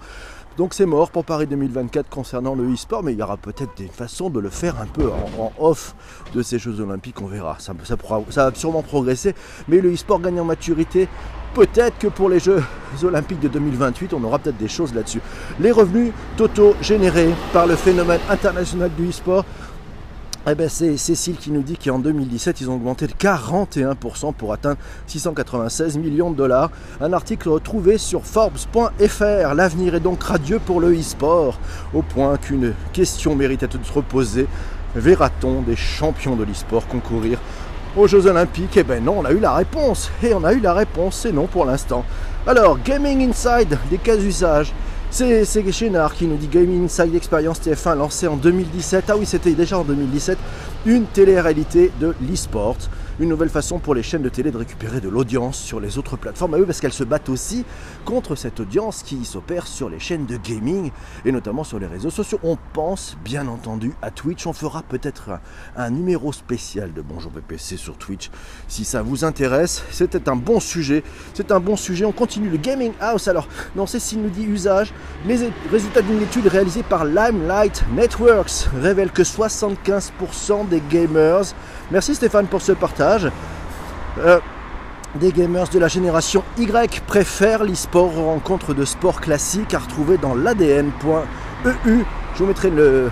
Donc 0.58 0.76
c'est 0.76 0.86
mort 0.86 1.10
pour 1.10 1.26
Paris 1.26 1.48
2024 1.48 2.10
concernant 2.10 2.54
le 2.54 2.72
e-sport, 2.72 3.02
mais 3.02 3.14
il 3.14 3.20
y 3.20 3.24
aura 3.24 3.38
peut-être 3.38 3.76
des 3.76 3.88
façons 3.88 4.30
de 4.30 4.40
le 4.40 4.50
faire 4.52 4.80
un 4.80 4.86
peu 4.86 5.10
en, 5.40 5.52
off 5.58 5.96
de 6.36 6.44
ces 6.44 6.60
Jeux 6.60 6.80
Olympiques, 6.80 7.22
on 7.22 7.26
verra. 7.26 7.58
Ça, 7.58 7.74
va 7.74 8.52
sûrement 8.54 8.84
progresser, 8.84 9.34
mais 9.68 9.82
le 9.82 9.92
e-sport 9.92 10.20
gagne 10.22 10.40
en 10.40 10.46
maturité. 10.46 11.08
Peut-être 11.56 11.98
que 11.98 12.08
pour 12.08 12.30
les 12.30 12.40
Jeux 12.40 12.64
Olympiques 13.04 13.40
de 13.40 13.48
2028, 13.48 14.14
on 14.14 14.24
aura 14.24 14.38
peut-être 14.38 14.58
des 14.58 14.68
choses 14.68 14.94
là-dessus. 14.94 15.22
Les 15.60 15.72
revenus 15.72 16.12
totaux 16.38 16.76
générés 16.82 17.34
par 17.52 17.66
le 17.66 17.76
phénomène 17.76 18.22
international 18.30 18.92
du 18.96 19.10
e-sport 19.10 19.46
eh 20.52 20.56
ben 20.56 20.68
c'est 20.68 20.98
Cécile 20.98 21.38
qui 21.38 21.52
nous 21.52 21.62
dit 21.62 21.78
qu'en 21.78 22.00
2017, 22.00 22.60
ils 22.60 22.70
ont 22.70 22.76
augmenté 22.76 23.08
de 23.08 23.14
41% 23.14 24.34
pour 24.34 24.52
atteindre 24.52 24.78
696 25.08 25.98
millions 25.98 26.32
de 26.32 26.36
dollars. 26.36 26.70
Un 27.00 27.14
article 27.14 27.48
retrouvé 27.48 27.98
sur 27.98 28.26
Forbes.fr. 28.26 29.54
L'avenir 29.56 29.96
est 29.96 30.02
donc 30.02 30.22
radieux 30.22 30.60
pour 30.60 30.82
le 30.82 31.00
e-sport, 31.00 31.60
au 31.94 32.02
point 32.02 32.36
qu'une 32.36 32.74
question 32.92 33.36
mérite 33.36 33.62
d'être 33.62 34.02
posée. 34.02 34.48
Verra-t-on 34.96 35.62
des 35.62 35.78
champions 35.78 36.36
de 36.36 36.44
l'e-sport 36.44 36.88
concourir 36.88 37.40
aux 37.96 38.08
Jeux 38.08 38.28
Olympiques? 38.28 38.76
Eh 38.76 38.84
ben 38.84 39.02
non, 39.02 39.20
on 39.20 39.26
a 39.26 39.32
eu 39.32 39.40
la 39.40 39.54
réponse. 39.54 40.12
Et 40.24 40.34
on 40.34 40.44
a 40.44 40.52
eu 40.52 40.60
la 40.60 40.74
réponse, 40.74 41.20
c'est 41.22 41.32
non 41.32 41.48
pour 41.48 41.64
l'instant. 41.64 42.04
Alors, 42.46 42.78
Gaming 42.84 43.30
Inside, 43.30 43.78
des 43.90 43.98
cas 43.98 44.18
d'usage. 44.18 44.74
C'est 45.16 45.72
Chénard 45.72 46.16
qui 46.16 46.26
nous 46.26 46.38
dit 46.38 46.48
Gaming 46.48 46.86
Inside 46.86 47.14
Experience 47.14 47.62
TF1 47.62 47.96
lancé 47.96 48.28
en 48.28 48.36
2017. 48.36 49.06
Ah 49.10 49.16
oui, 49.16 49.28
c'était 49.28 49.52
déjà 49.52 49.78
en 49.78 49.84
2017. 49.84 50.40
Une 50.88 51.06
télé-réalité 51.06 51.92
de 52.02 52.16
l'e-sport 52.20 52.78
une 53.20 53.30
nouvelle 53.30 53.50
façon 53.50 53.78
pour 53.78 53.94
les 53.94 54.02
chaînes 54.02 54.24
de 54.24 54.30
télé 54.30 54.50
de 54.50 54.58
récupérer 54.58 55.00
de 55.00 55.10
l'audience 55.10 55.60
sur 55.60 55.80
les 55.80 55.98
autres 55.98 56.18
plateformes. 56.18 56.56
Ah 56.56 56.58
oui, 56.58 56.66
parce 56.66 56.80
qu'elles 56.82 56.94
se 56.94 57.04
battent 57.04 57.30
aussi 57.30 57.64
contre 58.06 58.36
cette 58.36 58.60
audience 58.60 59.04
qui 59.04 59.24
s'opère 59.26 59.68
sur 59.68 59.90
les 59.90 60.00
chaînes 60.00 60.26
de 60.26 60.38
gaming 60.38 60.92
et 61.24 61.32
notamment 61.32 61.64
sur 61.64 61.78
les 61.80 61.86
réseaux 61.86 62.10
sociaux. 62.10 62.40
On 62.44 62.58
pense 62.74 63.16
bien 63.24 63.48
entendu 63.48 63.94
à 64.02 64.10
Twitch. 64.10 64.48
On 64.48 64.54
fera 64.54 64.82
peut-être 64.82 65.40
un, 65.76 65.90
numéro 65.92 66.34
spécial 66.34 66.92
de 66.94 67.02
Bonjour 67.02 67.32
PPC 67.32 67.78
sur 67.78 67.98
Twitch 67.98 68.32
si 68.68 68.84
ça 68.84 69.02
vous 69.04 69.24
intéresse. 69.24 69.84
C'était 69.92 70.28
un 70.28 70.36
bon 70.36 70.60
sujet. 70.60 71.04
C'est 71.34 71.52
un 71.52 71.60
bon 71.60 71.76
sujet. 71.76 72.06
On 72.06 72.12
continue 72.12 72.50
le 72.50 72.58
Gaming 72.58 72.94
House. 73.00 73.28
Alors, 73.28 73.48
non, 73.76 73.86
Cécile 73.86 74.24
nous 74.24 74.30
dit 74.30 74.46
usage. 74.46 74.92
Les 75.28 75.52
résultats 75.72 76.02
d'une 76.02 76.22
étude 76.22 76.48
réalisée 76.48 76.84
par 76.84 77.06
Limelight 77.06 77.84
Networks 77.94 78.70
révèlent 78.82 79.12
que 79.12 79.24
75% 79.24 80.68
des 80.68 80.82
gamers. 80.90 81.54
Merci 81.92 82.16
Stéphane 82.16 82.48
pour 82.48 82.62
ce 82.62 82.72
partage 82.72 83.03
euh, 84.20 84.40
des 85.16 85.32
gamers 85.32 85.68
de 85.68 85.80
la 85.80 85.88
génération 85.88 86.44
Y 86.58 87.02
préfèrent 87.06 87.64
l'e-sport 87.64 88.18
aux 88.18 88.26
rencontres 88.26 88.74
de 88.74 88.86
sport 88.86 89.22
classique 89.22 89.74
à 89.74 89.80
retrouver 89.80 90.18
dans 90.18 90.36
l'ADN.eu. 90.36 92.06
Je 92.34 92.40
vous 92.40 92.46
mettrai 92.46 92.70
le, 92.70 93.12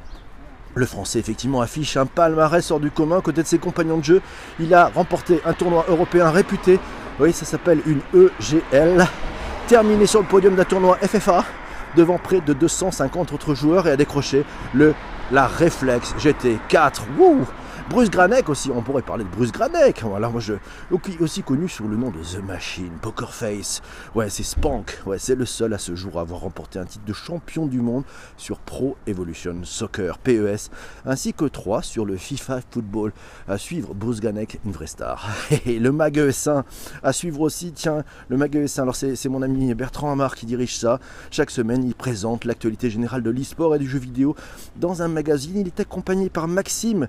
Le 0.76 0.86
Français 0.86 1.18
effectivement 1.18 1.62
affiche 1.62 1.98
un 1.98 2.06
palmarès 2.06 2.70
hors 2.70 2.80
du 2.80 2.92
commun 2.92 3.22
côté 3.22 3.42
de 3.42 3.48
ses 3.48 3.58
compagnons 3.58 3.98
de 3.98 4.04
jeu. 4.04 4.22
Il 4.60 4.72
a 4.76 4.88
remporté 4.88 5.42
un 5.46 5.54
tournoi 5.54 5.86
européen 5.90 6.30
réputé. 6.30 6.80
Oui, 7.20 7.34
ça 7.34 7.46
s'appelle 7.46 7.82
une 7.88 8.02
EGL. 8.14 9.08
Terminé 9.68 10.06
sur 10.06 10.22
le 10.22 10.28
podium 10.28 10.56
d'un 10.56 10.64
tournoi 10.64 10.98
FFA 10.98 11.44
devant 11.96 12.18
près 12.18 12.42
de 12.42 12.54
250 12.54 13.32
autres 13.34 13.56
joueurs 13.56 13.88
et 13.88 13.92
a 13.92 13.98
décroché 13.98 14.46
le 14.74 14.94
la 15.32 15.48
Reflex 15.48 16.16
GT4. 16.18 17.02
Bruce 17.90 18.12
Granek 18.12 18.50
aussi, 18.50 18.70
on 18.70 18.84
pourrait 18.84 19.02
parler 19.02 19.24
de 19.24 19.30
Bruce 19.30 19.52
Granek. 19.52 20.04
Voilà, 20.04 20.30
moi 20.30 20.40
je 20.40 20.54
aussi 21.22 21.42
connu 21.42 21.68
sous 21.68 21.88
le 21.88 21.98
nom 21.98 22.12
de 22.12 22.20
The 22.20 22.40
Machine, 22.46 22.92
Poker 23.02 23.34
Face. 23.34 23.82
Ouais, 24.14 24.30
c'est 24.30 24.44
Spank. 24.44 25.02
Ouais, 25.08 25.18
c'est 25.18 25.34
le 25.34 25.48
seul 25.48 25.74
à 25.74 25.80
ce 25.80 25.96
jour 25.96 26.20
à 26.20 26.22
avoir 26.22 26.42
remporté 26.42 26.78
un 26.78 26.86
titre 26.86 27.04
de 27.06 27.14
champion 27.14 27.66
du 27.66 27.82
monde 27.82 28.04
sur 28.38 28.60
Pro 28.60 28.96
Evolution 29.08 29.62
Soccer 29.64 30.20
PES, 30.20 30.70
ainsi 31.04 31.34
que 31.34 31.46
3 31.46 31.82
sur 31.82 32.06
le 32.06 32.16
FIFA 32.16 32.60
Football. 32.70 33.12
À 33.48 33.58
suivre 33.58 33.96
Bruce 33.96 34.20
Granek, 34.20 34.60
une 34.66 34.72
vraie 34.72 34.86
star. 34.86 35.28
Et 35.66 35.80
le 35.80 35.92
Mag 35.92 36.16
ES1 36.16 36.64
à 37.02 37.12
suivre 37.12 37.42
aussi, 37.42 37.72
tiens, 37.72 38.04
le 38.28 38.38
Mag 38.38 38.56
ES1. 38.56 38.82
Alors 38.82 38.96
c'est 38.96 39.30
mon 39.30 39.42
ami 39.42 39.74
Bertrand 39.74 40.12
Amar 40.12 40.36
qui 40.36 40.46
dirige 40.46 40.78
ça. 40.78 41.00
Chaque 41.32 41.50
semaine, 41.50 41.84
il 41.84 41.96
présente 41.96 42.46
l'actualité 42.46 42.92
générale 42.92 43.24
de 43.24 43.32
l'e-sport 43.32 43.76
et 43.76 43.80
du 43.80 43.90
jeu 43.90 43.98
vidéo 43.98 44.36
dans 44.76 45.02
un 45.02 45.08
magazine. 45.08 45.58
Il 45.58 45.66
est 45.66 45.80
accompagné 45.80 46.30
par 46.30 46.48
Maxime 46.48 47.08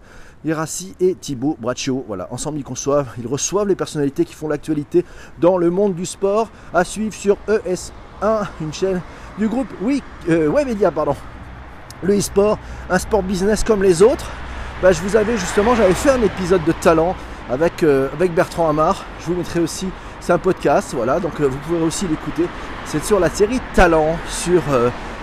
Irassi 0.71 0.95
et 1.01 1.17
Thibaut 1.17 1.57
Braccio. 1.61 2.05
Voilà, 2.07 2.29
ensemble 2.31 2.59
ils 2.59 2.65
conçoivent, 2.65 3.09
ils 3.19 3.27
reçoivent 3.27 3.67
les 3.67 3.75
personnalités 3.75 4.25
qui 4.25 4.35
font 4.35 4.49
l'actualité 4.49 5.05
dans 5.41 5.59
le 5.59 5.69
monde 5.69 5.95
du 5.95 6.07
sport. 6.07 6.49
À 6.73 6.85
suivre 6.85 7.13
sur 7.13 7.37
ES1, 7.49 8.47
une 8.61 8.73
chaîne 8.73 9.01
du 9.37 9.49
groupe 9.49 9.67
oui, 9.83 10.03
euh, 10.29 10.49
Webedia, 10.49 10.93
pardon. 10.93 11.17
Le 12.03 12.17
e-sport, 12.17 12.57
un 12.89 12.99
sport 12.99 13.23
business 13.23 13.65
comme 13.65 13.83
les 13.83 14.01
autres. 14.01 14.31
Bah, 14.81 14.93
je 14.93 15.03
vous 15.03 15.17
avais 15.17 15.37
justement, 15.37 15.75
j'avais 15.75 15.93
fait 15.93 16.11
un 16.11 16.23
épisode 16.23 16.65
de 16.65 16.73
talent 16.73 17.17
avec, 17.51 17.83
euh, 17.83 18.09
avec 18.13 18.33
Bertrand 18.33 18.69
Amar. 18.69 19.05
Je 19.21 19.27
vous 19.27 19.35
mettrai 19.35 19.61
aussi, 19.61 19.89
c'est 20.21 20.33
un 20.33 20.39
podcast, 20.39 20.95
voilà, 20.95 21.19
donc 21.19 21.41
euh, 21.41 21.49
vous 21.49 21.59
pouvez 21.59 21.83
aussi 21.83 22.07
l'écouter. 22.07 22.47
C'est 22.87 23.05
sur 23.05 23.19
la 23.19 23.29
série 23.29 23.61
Talent 23.75 24.17
sur 24.29 24.63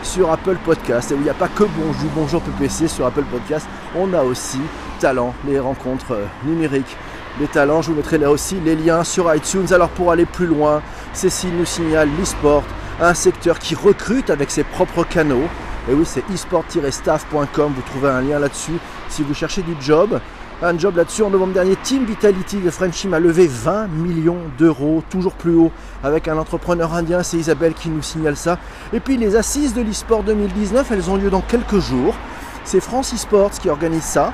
sur 0.04 0.32
Apple 0.32 0.58
Podcast. 0.63 1.12
Et 1.12 1.16
où 1.16 1.18
il 1.18 1.24
n'y 1.24 1.30
a 1.30 1.34
pas 1.34 1.48
que 1.48 1.63
Bonjour, 1.63 2.10
Bonjour 2.16 2.42
PPC 2.42 2.88
sur 2.88 3.06
Apple 3.06 3.24
Podcast. 3.24 3.68
On 3.96 4.13
a 4.13 4.22
aussi 4.22 4.60
Talent, 4.98 5.34
les 5.48 5.60
rencontres 5.60 6.12
euh, 6.12 6.25
numériques. 6.46 6.98
Les 7.39 7.48
talents, 7.48 7.82
je 7.82 7.92
vous 7.92 7.96
mettrai 7.96 8.18
là 8.18 8.32
aussi 8.32 8.56
les 8.63 8.75
liens 8.75 9.04
sur 9.04 9.34
iTunes. 9.34 9.68
Alors 9.72 9.89
pour 9.89 10.12
aller 10.12 10.25
plus 10.25 10.48
loin, 10.48 10.82
Cécile 11.13 11.56
nous 11.58 11.66
signale 11.66 12.10
l'e-sport, 12.20 12.63
un 13.00 13.13
secteur 13.13 13.60
qui 13.60 13.75
recrute 13.75 14.30
avec 14.30 14.51
ses 14.51 14.63
propres 14.63 15.04
canaux. 15.04 15.48
Et 15.89 15.94
oui, 15.94 16.04
c'est 16.06 16.24
e-sport-staff.com, 16.34 17.74
vous 17.75 17.82
trouvez 17.84 18.10
un 18.10 18.22
lien 18.22 18.39
là-dessus 18.39 18.77
si 19.08 19.24
vous 19.24 19.34
cherchez 19.34 19.62
du 19.62 19.75
job 19.80 20.20
un 20.62 20.77
job 20.77 20.96
là-dessus. 20.96 21.24
En 21.24 21.30
novembre 21.30 21.54
dernier, 21.54 21.75
Team 21.75 22.06
Vitality 22.06 22.58
de 22.58 22.70
Frenchim 22.72 23.13
a 23.13 23.20
levé 23.20 23.48
20 23.48 23.88
millions 23.88 24.39
d'euros, 24.58 25.04
toujours 25.10 25.34
plus 25.34 25.56
haut, 25.56 25.72
avec 26.04 26.27
un 26.27 26.38
entrepreneur 26.38 26.94
indien, 26.94 27.24
c'est 27.24 27.38
Isabelle 27.38 27.74
qui 27.74 27.89
nous 27.89 28.01
signale 28.01 28.36
ça. 28.36 28.58
Et 28.94 29.00
puis 29.00 29.18
les 29.18 29.36
assises 29.36 29.74
de 29.74 29.82
l'e-sport 29.82 30.24
2019, 30.24 30.92
elles 30.92 31.10
ont 31.10 31.16
lieu 31.16 31.30
dans 31.30 31.42
quelques 31.42 31.80
jours. 31.80 32.16
C'est 32.63 32.80
France 32.80 33.13
eSports 33.13 33.51
qui 33.51 33.70
organise 33.70 34.04
ça 34.04 34.34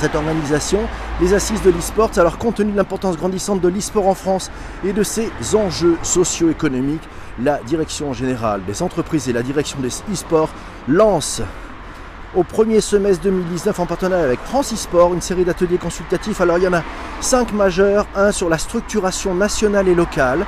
cette 0.00 0.14
organisation, 0.14 0.80
les 1.20 1.34
assises 1.34 1.62
de 1.62 1.70
l'e-sport. 1.70 2.10
Alors 2.16 2.38
compte 2.38 2.56
tenu 2.56 2.72
de 2.72 2.76
l'importance 2.76 3.16
grandissante 3.16 3.60
de 3.60 3.68
l'e-sport 3.68 4.06
en 4.06 4.14
France 4.14 4.50
et 4.84 4.92
de 4.92 5.02
ses 5.02 5.30
enjeux 5.54 5.96
socio-économiques, 6.02 7.08
la 7.42 7.58
direction 7.66 8.12
générale 8.12 8.62
des 8.66 8.82
entreprises 8.82 9.28
et 9.28 9.32
la 9.32 9.42
direction 9.42 9.78
des 9.80 9.88
e-sports 10.12 10.50
lancent 10.88 11.42
au 12.34 12.42
premier 12.42 12.80
semestre 12.80 13.24
2019 13.24 13.80
en 13.80 13.86
partenariat 13.86 14.24
avec 14.24 14.40
Francis 14.40 14.80
Sport, 14.80 15.14
une 15.14 15.22
série 15.22 15.44
d'ateliers 15.44 15.78
consultatifs. 15.78 16.40
Alors 16.40 16.58
il 16.58 16.64
y 16.64 16.68
en 16.68 16.74
a 16.74 16.82
cinq 17.20 17.52
majeurs, 17.52 18.06
un 18.14 18.30
sur 18.30 18.48
la 18.48 18.58
structuration 18.58 19.34
nationale 19.34 19.88
et 19.88 19.94
locale, 19.94 20.44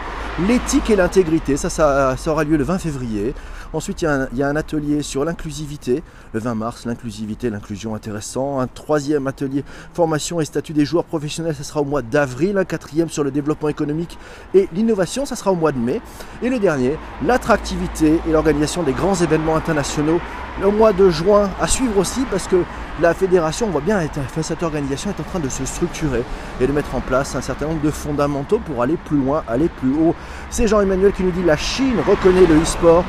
l'éthique 0.46 0.90
et 0.90 0.96
l'intégrité, 0.96 1.56
ça, 1.56 1.70
ça, 1.70 2.16
aura 2.26 2.44
lieu 2.44 2.56
le 2.56 2.64
20 2.64 2.78
février. 2.78 3.34
Ensuite, 3.74 4.00
il 4.00 4.06
y, 4.34 4.42
a 4.42 4.48
un, 4.48 4.56
atelier 4.56 5.02
sur 5.02 5.26
l'inclusivité, 5.26 6.02
le 6.32 6.40
20 6.40 6.54
mars, 6.54 6.86
l'inclusivité, 6.86 7.50
l'inclusion 7.50 7.94
intéressant. 7.94 8.60
Un 8.60 8.66
troisième 8.66 9.26
atelier, 9.26 9.62
formation 9.92 10.40
et 10.40 10.46
statut 10.46 10.72
des 10.72 10.86
joueurs 10.86 11.04
professionnels, 11.04 11.54
ça 11.54 11.64
sera 11.64 11.82
au 11.82 11.84
mois 11.84 12.00
d'avril. 12.00 12.56
Un 12.56 12.64
quatrième 12.64 13.10
sur 13.10 13.24
le 13.24 13.30
développement 13.30 13.68
économique 13.68 14.16
et 14.54 14.68
l'innovation, 14.72 15.26
ça 15.26 15.36
sera 15.36 15.52
au 15.52 15.56
mois 15.56 15.72
de 15.72 15.78
mai. 15.78 16.00
Et 16.42 16.48
le 16.48 16.58
dernier, 16.58 16.96
l'attractivité 17.22 18.20
et 18.26 18.32
l'organisation 18.32 18.82
des 18.82 18.92
grands 18.92 19.16
événements 19.16 19.56
internationaux 19.56 20.20
au 20.64 20.72
mois 20.72 20.92
de 20.92 21.10
juin 21.10 21.50
à 21.60 21.68
suivre 21.68 21.98
aussi 21.98 22.22
parce 22.30 22.48
que 22.48 22.56
la 23.00 23.14
fédération, 23.14 23.66
on 23.66 23.70
voit 23.70 23.80
bien, 23.80 24.00
cette 24.42 24.62
organisation 24.62 25.10
est 25.10 25.20
en 25.20 25.24
train 25.24 25.38
de 25.38 25.48
se 25.48 25.64
structurer 25.64 26.24
et 26.60 26.66
de 26.66 26.72
mettre 26.72 26.94
en 26.96 27.00
place 27.00 27.36
un 27.36 27.40
certain 27.40 27.66
nombre 27.66 27.82
de 27.82 27.90
fondamentaux 27.90 28.58
pour 28.58 28.82
aller 28.82 28.96
plus 28.96 29.18
loin, 29.18 29.44
aller 29.46 29.68
plus 29.68 29.92
haut. 29.92 30.14
C'est 30.50 30.66
Jean-Emmanuel 30.66 31.12
qui 31.12 31.22
nous 31.22 31.30
dit 31.30 31.44
la 31.44 31.56
Chine 31.56 32.00
reconnaît 32.06 32.46
le 32.46 32.60
e-sport 32.60 33.04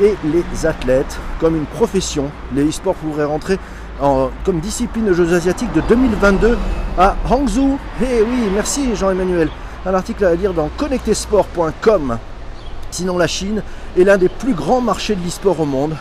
et 0.00 0.14
les 0.24 0.66
athlètes 0.66 1.18
comme 1.40 1.56
une 1.56 1.66
profession. 1.66 2.30
Les 2.54 2.68
e-sports 2.68 2.94
pourraient 2.94 3.24
rentrer 3.24 3.58
en, 4.00 4.30
comme 4.44 4.60
discipline 4.60 5.06
de 5.06 5.12
Jeux 5.12 5.32
asiatiques 5.34 5.72
de 5.72 5.80
2022 5.88 6.56
à 6.98 7.16
Hangzhou. 7.28 7.78
Eh 8.02 8.22
oui, 8.22 8.48
merci 8.54 8.94
Jean-Emmanuel. 8.94 9.48
Un 9.86 9.94
article 9.94 10.24
à 10.24 10.34
lire 10.34 10.52
dans 10.52 10.68
connectesport.com. 10.76 12.18
Sinon, 12.90 13.18
la 13.18 13.26
Chine 13.26 13.62
est 13.98 14.04
l'un 14.04 14.16
des 14.16 14.28
plus 14.28 14.54
grands 14.54 14.80
marchés 14.80 15.14
de 15.14 15.22
l'e-sport 15.22 15.60
au 15.60 15.66
monde. 15.66 15.96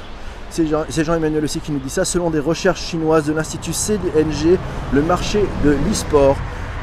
C'est 0.50 1.04
Jean-Emmanuel 1.04 1.44
aussi 1.44 1.60
qui 1.60 1.72
nous 1.72 1.80
dit 1.80 1.90
ça. 1.90 2.06
Selon 2.06 2.30
des 2.30 2.40
recherches 2.40 2.82
chinoises 2.82 3.26
de 3.26 3.34
l'Institut 3.34 3.74
CDNG, 3.74 4.58
le 4.94 5.02
marché 5.02 5.46
de 5.64 5.72
l'e-sport 5.72 6.38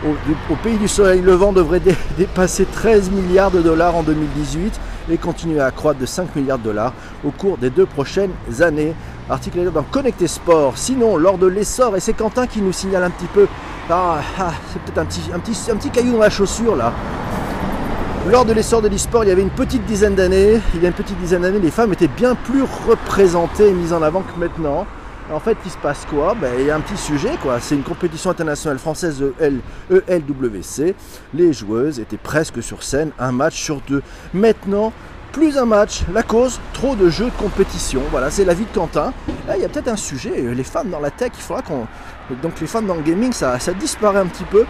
au, 0.06 0.54
pays 0.56 0.76
du 0.76 0.88
soleil 0.88 1.23
levant 1.23 1.52
devrait 1.52 1.80
dépasser 2.18 2.66
13 2.66 3.11
milliards 3.11 3.50
de 3.50 3.62
dollars 3.62 3.97
en 3.97 4.02
2018 4.02 4.78
et 5.11 5.17
continuer 5.17 5.61
à 5.61 5.71
croître 5.71 6.01
de 6.01 6.07
5 6.07 6.35
milliards 6.37 6.59
de 6.59 6.64
dollars 6.64 6.93
au 7.25 7.31
cours 7.31 7.59
des 7.59 7.71
deux 7.71 7.87
prochaines 7.87 8.33
années. 8.61 8.95
Article 9.29 9.71
dans 9.73 9.83
Connecté 9.83 10.27
Sport. 10.27 10.77
Sinon, 10.77 11.17
lors 11.17 11.38
de 11.38 11.47
l'essor, 11.47 11.97
et 11.97 12.01
c'est 12.01 12.12
Quentin 12.12 12.47
qui 12.47 12.61
nous 12.61 12.73
signale 12.73 13.05
un 13.05 13.11
petit 13.11 13.27
peu, 13.27 13.47
ah, 13.88 14.19
ah, 14.38 14.53
c'est 14.73 14.83
peut-être 14.83 14.99
un 14.99 15.05
petit, 15.07 15.23
un, 15.33 15.38
petit, 15.38 15.71
un 15.71 15.77
petit 15.77 15.90
caillou 15.90 16.12
dans 16.12 16.19
la 16.19 16.31
chaussure 16.31 16.77
là. 16.77 16.93
Lors 18.31 18.47
de 18.47 18.55
l'essor 18.55 18.81
de 18.81 18.88
l'e-sport, 18.88 19.25
il 19.25 19.29
y 19.29 19.31
avait 19.31 19.43
une 19.43 19.51
petite 19.51 19.85
dizaine 19.85 20.14
d'années, 20.14 20.59
il 20.75 20.83
y 20.83 20.87
a 20.87 20.88
une 20.88 20.95
petite 20.95 21.19
dizaine 21.19 21.43
d'années, 21.43 21.59
les 21.59 21.71
femmes 21.71 21.93
étaient 21.93 22.09
bien 22.09 22.35
plus 22.35 22.62
représentées 22.62 23.69
et 23.69 23.73
mises 23.73 23.93
en 23.93 24.01
avant 24.01 24.23
que 24.23 24.38
maintenant. 24.38 24.87
En 25.33 25.41
fait, 25.41 25.57
il 25.65 25.71
se 25.71 25.79
passe 25.79 26.05
quoi? 26.05 26.35
Ben, 26.35 26.53
Il 26.59 26.67
y 26.67 26.71
a 26.71 26.77
un 26.77 26.81
petit 26.81 26.97
sujet, 26.97 27.33
quoi. 27.43 27.59
C'est 27.59 27.75
une 27.75 27.83
compétition 27.83 28.31
internationale 28.31 28.79
française 28.79 29.25
ELWC. 29.91 30.95
Les 31.33 31.53
joueuses 31.53 31.99
étaient 31.99 32.19
presque 32.19 32.63
sur 32.63 32.83
scène, 32.83 33.11
un 33.19 33.33
match 33.33 33.55
sur 33.55 33.81
deux. 33.89 34.03
Maintenant, 34.35 34.93
plus 35.33 35.57
un 35.57 35.65
match. 35.65 36.03
La 36.13 36.23
cause, 36.23 36.61
trop 36.75 36.95
de 36.95 37.09
jeux 37.09 37.27
de 37.27 37.43
compétition. 37.43 38.03
Voilà, 38.11 38.31
c'est 38.31 38.45
la 38.45 38.55
vie 38.55 38.67
de 38.67 38.79
Quentin. 38.79 39.13
il 39.55 39.63
y 39.63 39.65
a 39.65 39.69
peut-être 39.69 39.89
un 39.89 39.97
sujet. 39.97 40.55
Les 40.55 40.65
femmes 40.65 40.91
dans 40.91 41.01
la 41.01 41.11
tech, 41.11 41.33
il 41.35 41.43
faudra 41.43 41.63
qu'on. 41.63 41.87
Donc, 42.43 42.61
les 42.61 42.67
femmes 42.67 42.87
dans 42.87 42.95
le 42.95 43.03
gaming, 43.03 43.33
ça 43.33 43.59
disparaît 43.79 44.21
un 44.21 44.27
petit 44.27 44.45
peu. 44.45 44.67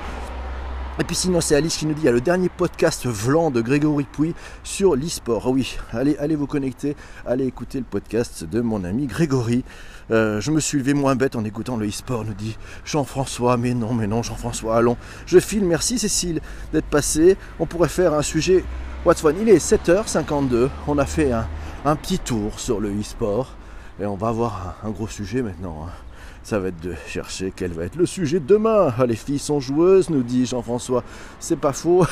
Et 1.00 1.02
puis 1.02 1.16
sinon 1.16 1.40
c'est 1.40 1.56
Alice 1.56 1.76
qui 1.76 1.86
nous 1.86 1.94
dit 1.94 2.02
il 2.02 2.04
y 2.04 2.08
a 2.08 2.12
le 2.12 2.20
dernier 2.20 2.48
podcast 2.48 3.04
Vlan 3.04 3.50
de 3.50 3.60
Grégory 3.60 4.04
Pouy 4.04 4.32
sur 4.62 4.94
l'e-sport. 4.94 5.42
Ah 5.46 5.50
oui, 5.50 5.76
allez, 5.92 6.16
allez 6.18 6.36
vous 6.36 6.46
connecter, 6.46 6.94
allez 7.26 7.46
écouter 7.46 7.78
le 7.78 7.84
podcast 7.84 8.44
de 8.44 8.60
mon 8.60 8.84
ami 8.84 9.08
Grégory. 9.08 9.64
Euh, 10.12 10.40
je 10.40 10.52
me 10.52 10.60
suis 10.60 10.78
levé 10.78 10.94
moins 10.94 11.16
bête 11.16 11.34
en 11.34 11.44
écoutant 11.44 11.76
le 11.76 11.88
e-sport, 11.88 12.24
nous 12.24 12.34
dit 12.34 12.56
Jean-François. 12.84 13.56
Mais 13.56 13.74
non, 13.74 13.92
mais 13.92 14.06
non, 14.06 14.22
Jean-François, 14.22 14.76
allons. 14.76 14.96
Je 15.26 15.40
file, 15.40 15.64
merci 15.64 15.98
Cécile 15.98 16.40
d'être 16.72 16.86
passé. 16.86 17.36
On 17.58 17.66
pourrait 17.66 17.88
faire 17.88 18.14
un 18.14 18.22
sujet 18.22 18.64
What's. 19.04 19.24
Il 19.40 19.48
est 19.48 19.58
7h52. 19.58 20.68
On 20.86 20.98
a 20.98 21.06
fait 21.06 21.32
un, 21.32 21.96
petit 21.96 22.20
tour 22.20 22.60
sur 22.60 22.78
le 22.78 22.90
e-sport. 23.00 23.56
Et 24.00 24.06
on 24.06 24.14
va 24.14 24.28
avoir 24.28 24.76
un, 24.84 24.90
gros 24.90 25.08
sujet 25.08 25.42
maintenant. 25.42 25.86
Hein. 25.88 26.03
Ça 26.44 26.58
va 26.58 26.68
être 26.68 26.80
de 26.80 26.94
chercher 27.06 27.54
quel 27.56 27.72
va 27.72 27.84
être 27.84 27.96
le 27.96 28.04
sujet 28.04 28.38
de 28.38 28.46
demain. 28.46 28.92
Ah, 28.98 29.06
les 29.06 29.16
filles 29.16 29.38
sont 29.38 29.60
joueuses, 29.60 30.10
nous 30.10 30.22
dit 30.22 30.44
Jean-François. 30.44 31.02
C'est 31.40 31.58
pas 31.58 31.72
faux. 31.72 32.06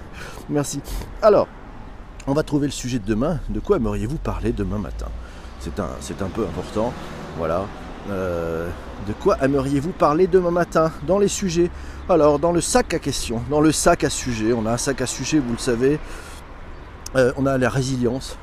merci. 0.48 0.80
Alors, 1.22 1.46
on 2.26 2.32
va 2.32 2.42
trouver 2.42 2.66
le 2.66 2.72
sujet 2.72 2.98
de 2.98 3.06
demain. 3.06 3.38
De 3.48 3.60
quoi 3.60 3.76
aimeriez-vous 3.76 4.18
parler 4.18 4.50
demain 4.50 4.78
matin? 4.78 5.06
C'est 5.60 5.78
un, 5.78 5.90
c'est 6.00 6.20
un 6.20 6.26
peu 6.26 6.42
important. 6.42 6.92
Voilà. 7.38 7.64
Euh, 8.10 8.68
de 9.06 9.12
quoi 9.12 9.36
aimeriez-vous 9.40 9.92
parler 9.92 10.26
demain 10.26 10.50
matin 10.50 10.90
dans 11.06 11.20
les 11.20 11.28
sujets? 11.28 11.70
Alors, 12.08 12.40
dans 12.40 12.50
le 12.50 12.60
sac 12.60 12.92
à 12.92 12.98
questions, 12.98 13.40
dans 13.50 13.60
le 13.60 13.70
sac 13.70 14.02
à 14.02 14.10
sujets, 14.10 14.52
on 14.52 14.66
a 14.66 14.72
un 14.72 14.78
sac 14.78 15.00
à 15.00 15.06
sujets, 15.06 15.38
vous 15.38 15.52
le 15.52 15.58
savez. 15.58 16.00
Euh, 17.14 17.32
on 17.36 17.46
a 17.46 17.56
la 17.56 17.68
résilience, 17.68 18.36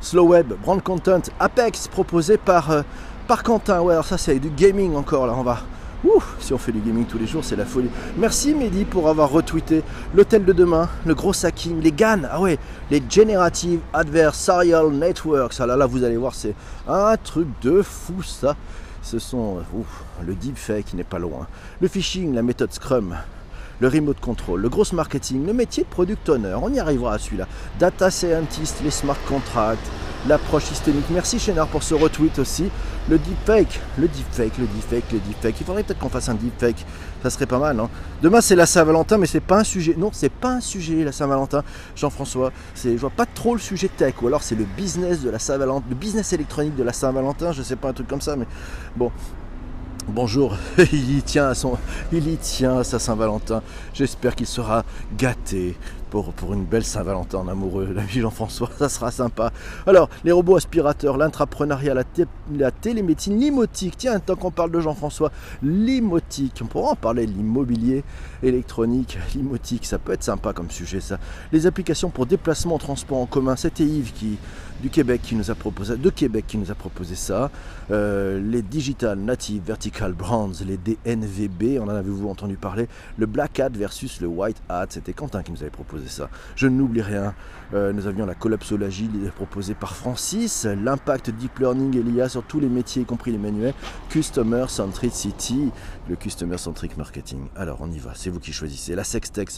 Slow 0.00 0.26
Web, 0.26 0.54
Brand 0.60 0.82
Content, 0.82 1.22
Apex, 1.38 1.86
proposé 1.86 2.36
par, 2.36 2.72
euh, 2.72 2.82
par 3.28 3.42
Quentin. 3.42 3.80
Ouais, 3.80 3.92
alors 3.92 4.06
ça, 4.06 4.18
c'est 4.18 4.38
du 4.40 4.48
gaming 4.48 4.96
encore. 4.96 5.26
Là, 5.26 5.34
on 5.36 5.42
va. 5.42 5.58
Ouf, 6.04 6.36
si 6.40 6.52
on 6.54 6.58
fait 6.58 6.72
du 6.72 6.80
gaming 6.80 7.04
tous 7.04 7.18
les 7.18 7.26
jours, 7.26 7.44
c'est 7.44 7.56
la 7.56 7.64
folie. 7.64 7.90
Merci 8.16 8.54
Mehdi 8.54 8.84
pour 8.84 9.08
avoir 9.08 9.30
retweeté 9.30 9.82
l'hôtel 10.14 10.44
de 10.44 10.52
demain, 10.52 10.88
le 11.04 11.14
gros 11.14 11.32
hacking, 11.44 11.80
les 11.80 11.90
GAN, 11.90 12.20
ah 12.30 12.40
ouais, 12.40 12.56
les 12.88 13.02
Generative 13.08 13.80
Adversarial 13.92 14.90
Networks. 14.92 15.54
Ah 15.58 15.66
là 15.66 15.76
là, 15.76 15.86
vous 15.86 16.04
allez 16.04 16.16
voir, 16.16 16.36
c'est 16.36 16.54
un 16.86 17.16
truc 17.16 17.48
de 17.62 17.82
fou 17.82 18.22
ça. 18.22 18.54
Ce 19.02 19.18
sont 19.18 19.56
ouf, 19.74 20.04
le 20.24 20.34
deepfake 20.34 20.84
qui 20.86 20.96
n'est 20.96 21.02
pas 21.02 21.18
loin. 21.18 21.48
Le 21.80 21.88
phishing, 21.88 22.32
la 22.32 22.42
méthode 22.42 22.72
Scrum, 22.72 23.16
le 23.80 23.88
remote 23.88 24.20
control, 24.20 24.60
le 24.60 24.68
gross 24.68 24.92
marketing, 24.92 25.46
le 25.46 25.52
métier 25.52 25.84
de 25.84 25.88
product 25.88 26.28
owner, 26.28 26.56
on 26.60 26.72
y 26.72 26.80
arrivera 26.80 27.14
à 27.14 27.18
celui-là. 27.18 27.46
Data 27.78 28.10
scientist, 28.10 28.80
les 28.82 28.90
smart 28.90 29.18
contracts, 29.28 29.86
l'approche 30.26 30.64
systémique. 30.64 31.04
Merci 31.10 31.38
Chénard 31.38 31.68
pour 31.68 31.82
ce 31.82 31.94
retweet 31.94 32.38
aussi. 32.38 32.70
Le 33.08 33.18
deepfake, 33.18 33.80
le 33.98 34.08
deepfake, 34.08 34.58
le 34.58 34.66
deepfake, 34.66 35.12
le 35.12 35.18
deepfake. 35.20 35.60
Il 35.60 35.66
faudrait 35.66 35.82
peut-être 35.82 35.98
qu'on 35.98 36.08
fasse 36.08 36.28
un 36.28 36.34
deepfake. 36.34 36.84
Ça 37.22 37.30
serait 37.30 37.46
pas 37.46 37.58
mal, 37.58 37.76
non 37.76 37.88
Demain 38.22 38.40
c'est 38.40 38.56
la 38.56 38.66
Saint-Valentin, 38.66 39.18
mais 39.18 39.26
c'est 39.26 39.40
pas 39.40 39.58
un 39.58 39.64
sujet. 39.64 39.94
Non, 39.96 40.10
c'est 40.12 40.32
pas 40.32 40.50
un 40.50 40.60
sujet 40.60 41.04
la 41.04 41.12
Saint-Valentin. 41.12 41.62
Jean-François, 41.96 42.52
c'est, 42.74 42.92
je 42.92 43.00
vois 43.00 43.10
pas 43.10 43.26
trop 43.26 43.54
le 43.54 43.60
sujet 43.60 43.88
tech, 43.88 44.14
ou 44.22 44.26
alors 44.26 44.42
c'est 44.42 44.56
le 44.56 44.64
business 44.64 45.22
de 45.22 45.30
la 45.30 45.38
Saint-Valentin, 45.38 45.86
le 45.88 45.94
business 45.94 46.32
électronique 46.32 46.76
de 46.76 46.82
la 46.82 46.92
Saint-Valentin. 46.92 47.52
Je 47.52 47.62
sais 47.62 47.76
pas 47.76 47.88
un 47.88 47.92
truc 47.92 48.08
comme 48.08 48.20
ça, 48.20 48.36
mais 48.36 48.46
bon. 48.96 49.10
Bonjour, 50.10 50.56
il 50.92 51.18
y 51.18 51.22
tient 51.22 51.48
à 51.48 51.54
son, 51.54 51.76
il 52.12 52.28
y 52.28 52.36
tient 52.38 52.78
à 52.78 52.84
sa 52.84 52.98
Saint-Valentin. 52.98 53.62
J'espère 53.92 54.34
qu'il 54.34 54.46
sera 54.46 54.84
gâté 55.18 55.76
pour, 56.10 56.32
pour 56.32 56.54
une 56.54 56.64
belle 56.64 56.84
Saint-Valentin 56.84 57.38
en 57.38 57.48
amoureux, 57.48 57.92
l'ami 57.94 58.08
Jean-François, 58.10 58.70
ça 58.78 58.88
sera 58.88 59.10
sympa. 59.10 59.52
Alors, 59.86 60.08
les 60.24 60.32
robots 60.32 60.56
aspirateurs, 60.56 61.16
l'intrapreneuriat, 61.16 61.94
la, 61.94 62.04
la, 62.52 62.70
télémédecine, 62.70 63.38
l'imotique, 63.38 63.94
tiens, 63.96 64.18
tant 64.18 64.36
qu'on 64.36 64.50
parle 64.50 64.70
de 64.70 64.80
Jean-François, 64.80 65.30
l'imotique, 65.62 66.60
on 66.62 66.66
pourra 66.66 66.92
en 66.92 66.96
parler, 66.96 67.26
l'immobilier 67.26 68.04
électronique, 68.42 69.18
l'imotique, 69.34 69.86
ça 69.86 69.98
peut 69.98 70.12
être 70.12 70.22
sympa 70.22 70.52
comme 70.52 70.70
sujet 70.70 71.00
ça. 71.00 71.18
Les 71.52 71.66
applications 71.66 72.10
pour 72.10 72.26
déplacement, 72.26 72.78
transport 72.78 73.18
en 73.18 73.26
commun, 73.26 73.56
c'était 73.56 73.84
Yves 73.84 74.12
qui, 74.12 74.38
du 74.82 74.90
Québec 74.90 75.20
qui 75.22 75.34
nous 75.34 75.50
a 75.50 75.54
proposé, 75.54 75.96
de 75.96 76.10
Québec 76.10 76.44
qui 76.46 76.58
nous 76.58 76.70
a 76.70 76.74
proposé 76.74 77.14
ça. 77.14 77.50
Euh, 77.90 78.40
les 78.40 78.62
Digital 78.62 79.18
Native 79.18 79.62
Vertical 79.64 80.12
Brands, 80.12 80.52
les 80.64 80.76
DNVB, 80.76 81.80
on 81.80 81.84
en 81.84 81.88
avez-vous 81.88 82.28
entendu 82.28 82.56
parler. 82.56 82.88
Le 83.16 83.26
Black 83.26 83.60
Hat 83.60 83.70
versus 83.70 84.20
le 84.20 84.28
White 84.28 84.62
Hat, 84.68 84.86
c'était 84.90 85.12
Quentin 85.12 85.42
qui 85.42 85.52
nous 85.52 85.62
avait 85.62 85.70
proposé 85.70 85.97
Je 86.56 86.66
n'oublie 86.66 87.02
rien. 87.02 87.34
Euh, 87.74 87.92
nous 87.92 88.06
avions 88.06 88.24
la 88.24 88.34
collapsologie 88.34 89.10
proposée 89.34 89.74
par 89.74 89.94
Francis, 89.94 90.64
l'impact 90.64 91.30
deep 91.30 91.58
learning 91.58 91.98
et 91.98 92.02
l'IA 92.02 92.28
sur 92.28 92.42
tous 92.42 92.60
les 92.60 92.68
métiers, 92.68 93.02
y 93.02 93.04
compris 93.04 93.30
les 93.30 93.38
manuels, 93.38 93.74
Customer 94.08 94.64
Centricity, 94.68 95.70
le 96.08 96.16
Customer 96.16 96.56
Centric 96.56 96.96
Marketing. 96.96 97.48
Alors 97.54 97.78
on 97.80 97.90
y 97.90 97.98
va, 97.98 98.12
c'est 98.14 98.30
vous 98.30 98.40
qui 98.40 98.54
choisissez. 98.54 98.94
La 98.94 99.04
sextech, 99.04 99.50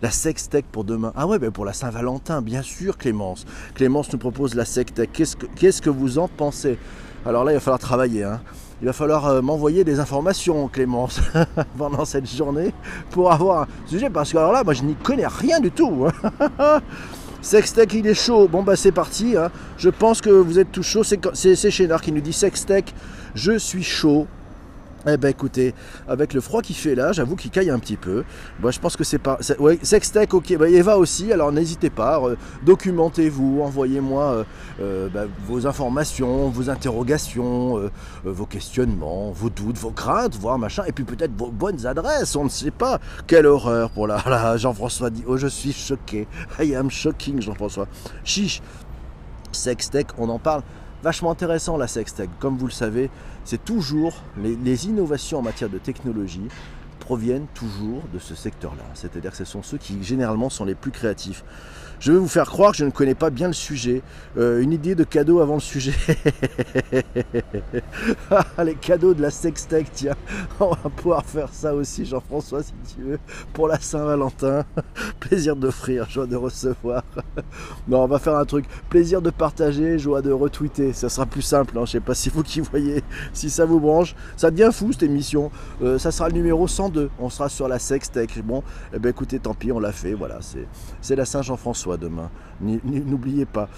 la 0.00 0.10
sextech 0.10 0.64
pour 0.64 0.84
demain. 0.84 1.12
Ah 1.14 1.26
ouais, 1.26 1.38
ben 1.38 1.50
pour 1.50 1.66
la 1.66 1.74
Saint-Valentin, 1.74 2.40
bien 2.40 2.62
sûr 2.62 2.96
Clémence. 2.96 3.44
Clémence 3.74 4.10
nous 4.12 4.18
propose 4.18 4.54
la 4.54 4.64
sextech. 4.64 5.12
Qu'est-ce 5.12 5.36
que, 5.36 5.46
qu'est-ce 5.46 5.82
que 5.82 5.90
vous 5.90 6.18
en 6.18 6.28
pensez? 6.28 6.78
Alors 7.26 7.44
là, 7.44 7.52
il 7.52 7.54
va 7.54 7.60
falloir 7.60 7.80
travailler. 7.80 8.24
Hein 8.24 8.40
il 8.80 8.86
va 8.86 8.92
falloir 8.92 9.26
euh, 9.26 9.42
m'envoyer 9.42 9.82
des 9.82 9.98
informations, 9.98 10.68
Clémence, 10.68 11.20
pendant 11.78 12.04
cette 12.04 12.30
journée 12.30 12.72
pour 13.10 13.32
avoir 13.32 13.62
un 13.62 13.66
sujet. 13.86 14.08
Parce 14.08 14.32
que 14.32 14.38
alors 14.38 14.52
là, 14.52 14.62
moi, 14.62 14.74
je 14.74 14.84
n'y 14.84 14.94
connais 14.94 15.26
rien 15.26 15.60
du 15.60 15.70
tout. 15.70 16.06
Hein. 16.58 16.80
Sextech, 17.42 17.94
il 17.94 18.06
est 18.06 18.14
chaud. 18.14 18.48
Bon, 18.48 18.62
bah, 18.62 18.76
c'est 18.76 18.92
parti. 18.92 19.36
Hein. 19.36 19.50
Je 19.78 19.90
pense 19.90 20.20
que 20.20 20.30
vous 20.30 20.58
êtes 20.58 20.70
tout 20.70 20.82
chaud. 20.82 21.02
C'est 21.04 21.70
Chénard 21.70 22.00
qui 22.00 22.12
nous 22.12 22.20
dit 22.20 22.32
Sextech, 22.32 22.94
je 23.34 23.58
suis 23.58 23.82
chaud. 23.82 24.26
Eh 25.06 25.16
ben 25.16 25.28
écoutez, 25.28 25.74
avec 26.08 26.34
le 26.34 26.40
froid 26.40 26.60
qui 26.60 26.74
fait 26.74 26.96
là, 26.96 27.12
j'avoue 27.12 27.36
qu'il 27.36 27.52
caille 27.52 27.70
un 27.70 27.78
petit 27.78 27.96
peu. 27.96 28.24
Moi 28.60 28.72
je 28.72 28.80
pense 28.80 28.96
que 28.96 29.04
c'est 29.04 29.18
pas. 29.18 29.38
Ouais, 29.60 29.78
Sextech, 29.82 30.34
ok. 30.34 30.56
Bah, 30.58 30.68
Eva 30.68 30.98
aussi, 30.98 31.32
alors 31.32 31.52
n'hésitez 31.52 31.88
pas, 31.88 32.20
euh, 32.20 32.34
documentez-vous, 32.64 33.60
envoyez-moi 33.62 34.24
euh, 34.24 34.44
euh, 34.80 35.08
bah, 35.08 35.26
vos 35.46 35.66
informations, 35.66 36.48
vos 36.48 36.68
interrogations, 36.68 37.90
vos 38.24 38.46
questionnements, 38.46 39.30
vos 39.30 39.50
doutes, 39.50 39.78
vos 39.78 39.90
craintes, 39.90 40.36
voire 40.36 40.58
machin, 40.58 40.82
et 40.86 40.92
puis 40.92 41.04
peut-être 41.04 41.32
vos 41.36 41.50
bonnes 41.50 41.86
adresses, 41.86 42.34
on 42.34 42.44
ne 42.44 42.50
sait 42.50 42.72
pas. 42.72 42.98
Quelle 43.26 43.46
horreur 43.46 43.90
pour 43.90 44.08
la. 44.08 44.56
Jean-François 44.56 45.10
dit 45.10 45.22
Oh, 45.26 45.36
je 45.36 45.46
suis 45.46 45.72
choqué. 45.72 46.26
I 46.58 46.74
am 46.74 46.90
shocking, 46.90 47.40
Jean-François. 47.40 47.86
Chiche. 48.24 48.60
Sextech, 49.52 50.08
on 50.18 50.28
en 50.28 50.38
parle 50.38 50.62
vachement 51.02 51.30
intéressant 51.30 51.76
la 51.76 51.86
sextech. 51.86 52.28
Comme 52.38 52.56
vous 52.56 52.66
le 52.66 52.72
savez, 52.72 53.10
c'est 53.48 53.64
toujours 53.64 54.12
les, 54.36 54.88
innovations 54.88 55.38
en 55.38 55.42
matière 55.42 55.70
de 55.70 55.78
technologie 55.78 56.48
proviennent 57.00 57.46
toujours 57.54 58.02
de 58.12 58.18
ce 58.18 58.34
secteur-là. 58.34 58.82
C'est-à-dire 58.92 59.30
que 59.30 59.38
ce 59.38 59.46
sont 59.46 59.62
ceux 59.62 59.78
qui 59.78 60.04
généralement 60.04 60.50
sont 60.50 60.66
les 60.66 60.74
plus 60.74 60.90
créatifs. 60.90 61.44
Je 62.00 62.12
vais 62.12 62.18
vous 62.18 62.28
faire 62.28 62.46
croire 62.46 62.70
que 62.72 62.78
je 62.78 62.84
ne 62.84 62.90
connais 62.90 63.16
pas 63.16 63.30
bien 63.30 63.48
le 63.48 63.52
sujet. 63.52 64.02
Euh, 64.36 64.60
une 64.60 64.72
idée 64.72 64.94
de 64.94 65.02
cadeau 65.02 65.40
avant 65.40 65.54
le 65.54 65.60
sujet. 65.60 65.94
Ah, 68.30 68.64
les 68.64 68.74
cadeaux 68.74 69.14
de 69.14 69.22
la 69.22 69.30
sextech, 69.30 69.86
tiens. 69.92 70.16
On 70.60 70.70
va 70.70 70.90
pouvoir 70.94 71.24
faire 71.24 71.48
ça 71.52 71.74
aussi, 71.74 72.04
Jean-François, 72.04 72.62
si 72.62 72.72
tu 72.94 73.02
veux, 73.02 73.18
pour 73.52 73.68
la 73.68 73.78
Saint-Valentin. 73.78 74.64
Plaisir 75.20 75.56
d'offrir, 75.56 76.08
joie 76.08 76.26
de 76.26 76.36
recevoir. 76.36 77.02
non, 77.88 78.02
on 78.02 78.06
va 78.06 78.18
faire 78.18 78.36
un 78.36 78.44
truc. 78.44 78.66
Plaisir 78.90 79.22
de 79.22 79.30
partager, 79.30 79.98
joie 79.98 80.22
de 80.22 80.30
retweeter. 80.30 80.92
Ça 80.92 81.08
sera 81.08 81.26
plus 81.26 81.42
simple. 81.42 81.72
Hein. 81.76 81.80
Je 81.80 81.80
ne 81.80 81.86
sais 81.86 82.00
pas 82.00 82.14
si 82.14 82.28
vous 82.28 82.42
qui 82.42 82.60
voyez, 82.60 83.02
si 83.32 83.50
ça 83.50 83.64
vous 83.64 83.80
branche. 83.80 84.14
Ça 84.36 84.50
devient 84.50 84.70
fou 84.72 84.92
cette 84.92 85.04
émission. 85.04 85.50
Euh, 85.82 85.98
ça 85.98 86.10
sera 86.10 86.28
le 86.28 86.34
numéro 86.34 86.68
102. 86.68 87.10
On 87.18 87.30
sera 87.30 87.48
sur 87.48 87.68
la 87.68 87.78
sextech. 87.78 88.42
Bon, 88.44 88.62
eh 88.92 88.98
ben 88.98 89.10
écoutez, 89.10 89.38
tant 89.38 89.54
pis, 89.54 89.72
on 89.72 89.80
l'a 89.80 89.92
fait. 89.92 90.14
Voilà, 90.14 90.40
c'est 91.00 91.16
la 91.16 91.24
Saint-Jean-François 91.24 91.87
demain. 91.96 92.30
N'oubliez 92.60 93.46
pas. 93.46 93.68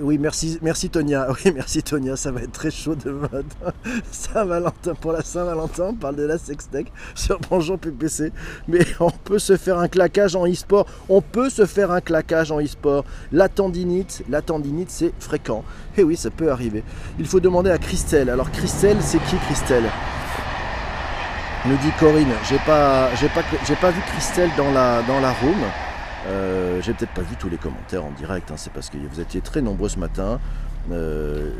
oui, 0.00 0.18
merci, 0.18 0.58
merci 0.62 0.90
Tonia. 0.90 1.28
Oui, 1.44 1.52
merci 1.54 1.82
Tonia. 1.82 2.16
Ça 2.16 2.32
va 2.32 2.42
être 2.42 2.52
très 2.52 2.70
chaud 2.70 2.94
demain. 2.94 3.28
Saint-Valentin 4.10 4.94
pour 4.94 5.12
la 5.12 5.22
Saint-Valentin. 5.22 5.84
On 5.90 5.94
parle 5.94 6.16
de 6.16 6.24
la 6.24 6.38
sextech 6.38 6.92
sur 7.14 7.38
Bonjour 7.50 7.78
PPC. 7.78 8.32
Mais 8.68 8.84
on 9.00 9.10
peut 9.10 9.38
se 9.38 9.56
faire 9.56 9.78
un 9.78 9.88
claquage 9.88 10.36
en 10.36 10.46
e-sport. 10.46 10.86
On 11.08 11.20
peut 11.20 11.50
se 11.50 11.66
faire 11.66 11.90
un 11.90 12.00
claquage 12.00 12.50
en 12.50 12.60
e-sport. 12.60 13.04
La 13.32 13.48
tendinite, 13.48 14.22
la 14.28 14.42
tendinite, 14.42 14.90
c'est 14.90 15.12
fréquent. 15.18 15.64
Et 15.96 16.00
eh 16.00 16.04
oui, 16.04 16.16
ça 16.16 16.30
peut 16.30 16.50
arriver. 16.50 16.82
Il 17.18 17.26
faut 17.26 17.40
demander 17.40 17.70
à 17.70 17.78
Christelle. 17.78 18.28
Alors 18.28 18.50
Christelle, 18.50 18.98
c'est 19.00 19.22
qui 19.24 19.36
Christelle? 19.46 19.84
Nous 21.66 21.78
dit 21.78 21.90
Corinne. 21.98 22.34
J'ai 22.46 22.58
pas, 22.58 23.08
j'ai 23.14 23.28
pas, 23.28 23.42
pas 23.80 23.90
vu 23.90 24.00
Christelle 24.12 24.50
dans 24.54 24.70
la, 24.70 25.00
dans 25.08 25.18
la 25.18 25.32
room. 25.32 25.56
Euh, 26.26 26.80
j'ai 26.80 26.94
peut-être 26.94 27.12
pas 27.12 27.22
vu 27.22 27.36
tous 27.36 27.48
les 27.48 27.58
commentaires 27.58 28.04
en 28.04 28.10
direct, 28.12 28.50
hein, 28.50 28.54
c'est 28.56 28.72
parce 28.72 28.88
que 28.88 28.96
vous 28.96 29.20
étiez 29.20 29.40
très 29.40 29.60
nombreux 29.60 29.88
ce 29.88 29.98
matin. 29.98 30.40
Euh, 30.90 31.50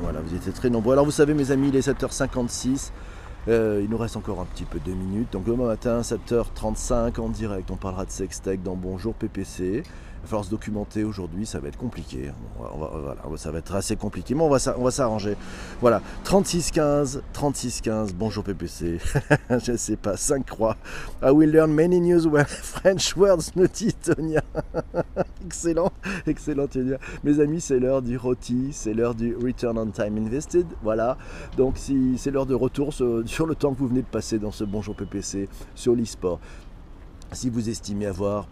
voilà, 0.00 0.20
vous 0.20 0.34
étiez 0.34 0.52
très 0.52 0.70
nombreux. 0.70 0.92
Alors 0.92 1.04
vous 1.04 1.10
savez 1.10 1.34
mes 1.34 1.50
amis, 1.50 1.68
il 1.68 1.76
est 1.76 1.88
7h56. 1.88 2.90
Euh, 3.48 3.80
il 3.82 3.90
nous 3.90 3.96
reste 3.96 4.16
encore 4.16 4.40
un 4.40 4.44
petit 4.44 4.64
peu 4.64 4.78
de 4.78 4.92
minutes. 4.92 5.32
Donc 5.32 5.44
demain 5.44 5.66
matin, 5.66 6.00
7h35 6.02 7.20
en 7.20 7.28
direct, 7.28 7.70
on 7.70 7.76
parlera 7.76 8.04
de 8.04 8.10
Sextech 8.10 8.62
dans 8.62 8.76
Bonjour 8.76 9.14
PPC. 9.14 9.82
Il 10.22 10.26
va 10.26 10.28
falloir 10.28 10.44
se 10.44 10.50
documenter 10.50 11.02
aujourd'hui, 11.02 11.46
ça 11.46 11.58
va 11.58 11.66
être 11.66 11.76
compliqué. 11.76 12.30
voilà, 12.56 13.16
ça 13.36 13.50
va 13.50 13.58
être 13.58 13.74
assez 13.74 13.96
compliqué, 13.96 14.36
mais 14.36 14.42
on 14.42 14.48
va, 14.48 14.60
s'arranger. 14.92 15.36
Voilà, 15.80 16.00
3615, 16.22 17.24
3615, 17.32 18.14
bonjour 18.14 18.44
PPC. 18.44 18.98
Je 19.50 19.76
sais 19.76 19.96
pas, 19.96 20.16
5 20.16 20.46
croix. 20.46 20.76
I 21.24 21.30
will 21.30 21.50
learn 21.50 21.72
many 21.72 21.98
new 22.00 22.20
French 22.46 23.16
words, 23.16 23.50
nous 23.56 23.66
dit 23.66 23.94
Tonia. 23.94 24.44
excellent, 25.44 25.90
excellent 26.24 26.68
Tonia. 26.68 26.98
Mes 27.24 27.40
amis, 27.40 27.60
c'est 27.60 27.80
l'heure 27.80 28.00
du 28.00 28.16
roti, 28.16 28.68
c'est 28.70 28.94
l'heure 28.94 29.16
du 29.16 29.34
return 29.34 29.76
on 29.76 29.90
time 29.90 30.18
invested. 30.18 30.66
Voilà, 30.84 31.18
donc 31.56 31.78
si 31.78 32.16
c'est 32.16 32.30
l'heure 32.30 32.46
de 32.46 32.54
retour 32.54 32.92
sur 32.92 33.46
le 33.46 33.54
temps 33.56 33.74
que 33.74 33.78
vous 33.80 33.88
venez 33.88 34.02
de 34.02 34.06
passer 34.06 34.38
dans 34.38 34.52
ce 34.52 34.62
bonjour 34.62 34.94
PPC 34.94 35.48
sur 35.74 35.96
l'e-sport. 35.96 36.38
Si 37.32 37.50
vous 37.50 37.68
estimez 37.68 38.06
avoir 38.06 38.46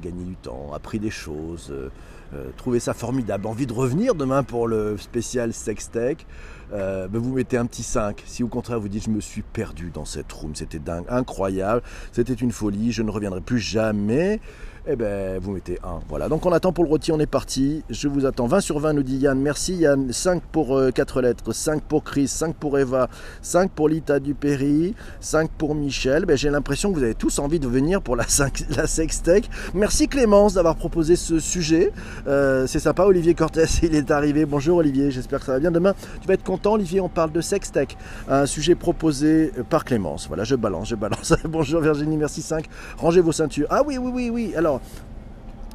gagner 0.00 0.24
du 0.24 0.36
temps, 0.36 0.72
appris 0.74 0.98
des 0.98 1.10
choses, 1.10 1.68
euh, 1.70 1.90
euh, 2.34 2.50
trouvé 2.56 2.80
ça 2.80 2.94
formidable, 2.94 3.46
envie 3.46 3.66
de 3.66 3.72
revenir 3.72 4.14
demain 4.14 4.42
pour 4.42 4.66
le 4.66 4.96
spécial 4.98 5.52
Sextech, 5.52 6.26
euh, 6.72 7.06
ben 7.06 7.20
vous 7.20 7.32
mettez 7.34 7.56
un 7.56 7.66
petit 7.66 7.84
5. 7.84 8.22
Si 8.26 8.42
au 8.42 8.48
contraire 8.48 8.80
vous 8.80 8.88
dites 8.88 9.04
je 9.04 9.10
me 9.10 9.20
suis 9.20 9.42
perdu 9.42 9.90
dans 9.90 10.04
cette 10.04 10.32
room, 10.32 10.54
c'était 10.54 10.78
dingue, 10.78 11.04
incroyable, 11.08 11.82
c'était 12.12 12.34
une 12.34 12.50
folie, 12.50 12.92
je 12.92 13.02
ne 13.02 13.10
reviendrai 13.10 13.40
plus 13.40 13.60
jamais, 13.60 14.40
eh 14.88 14.96
ben, 14.96 15.38
vous 15.40 15.52
mettez 15.52 15.78
1. 15.82 16.00
Voilà, 16.08 16.28
donc 16.28 16.46
on 16.46 16.52
attend 16.52 16.72
pour 16.72 16.84
le 16.84 16.90
rôti, 16.90 17.10
on 17.10 17.18
est 17.18 17.26
parti. 17.26 17.82
Je 17.90 18.06
vous 18.06 18.24
attends. 18.24 18.46
20 18.46 18.60
sur 18.60 18.78
20, 18.78 18.92
nous 18.92 19.02
dit 19.02 19.16
Yann. 19.16 19.38
Merci 19.40 19.74
Yann. 19.74 20.12
5 20.12 20.42
pour 20.52 20.80
4 20.94 21.16
euh, 21.16 21.22
lettres, 21.22 21.52
5 21.52 21.82
pour 21.82 22.04
Chris, 22.04 22.28
5 22.28 22.54
pour 22.54 22.78
Eva, 22.78 23.08
5 23.42 23.70
pour 23.72 23.88
Lita 23.88 24.20
Dupéry, 24.20 24.94
5 25.20 25.50
pour 25.50 25.74
Michel. 25.74 26.24
Ben, 26.24 26.36
J'ai 26.36 26.50
l'impression 26.50 26.92
que 26.92 26.98
vous 26.98 27.02
avez 27.02 27.14
tous 27.14 27.38
envie 27.40 27.58
de 27.58 27.66
venir 27.66 28.00
pour 28.00 28.14
la, 28.14 28.24
5, 28.28 28.66
la 28.76 28.86
Sextech. 28.86 29.50
Merci 29.74 30.06
Clémence 30.06 30.54
d'avoir 30.54 30.76
proposé 30.76 31.16
ce 31.16 31.40
sujet. 31.40 31.92
Euh, 32.28 32.66
c'est 32.68 32.78
sympa, 32.78 33.04
Olivier 33.04 33.34
Cortés, 33.34 33.64
il 33.82 33.94
est 33.94 34.10
arrivé. 34.12 34.46
Bonjour 34.46 34.78
Olivier, 34.78 35.10
j'espère 35.10 35.40
que 35.40 35.46
ça 35.46 35.52
va 35.52 35.58
bien. 35.58 35.72
Demain, 35.72 35.94
tu 36.20 36.28
vas 36.28 36.34
être 36.34 36.44
content, 36.44 36.74
Olivier, 36.74 37.00
on 37.00 37.08
parle 37.08 37.32
de 37.32 37.40
Sextech. 37.40 37.96
Un 38.28 38.46
sujet 38.46 38.76
proposé 38.76 39.52
par 39.68 39.84
Clémence. 39.84 40.28
Voilà, 40.28 40.44
je 40.44 40.54
balance, 40.54 40.88
je 40.88 40.94
balance. 40.94 41.34
Bonjour 41.44 41.80
Virginie, 41.80 42.16
merci 42.16 42.40
5. 42.40 42.66
Rangez 42.98 43.20
vos 43.20 43.32
ceintures. 43.32 43.66
Ah 43.70 43.82
oui, 43.84 43.98
oui, 43.98 44.10
oui, 44.14 44.30
oui. 44.30 44.54
Alors, 44.56 44.75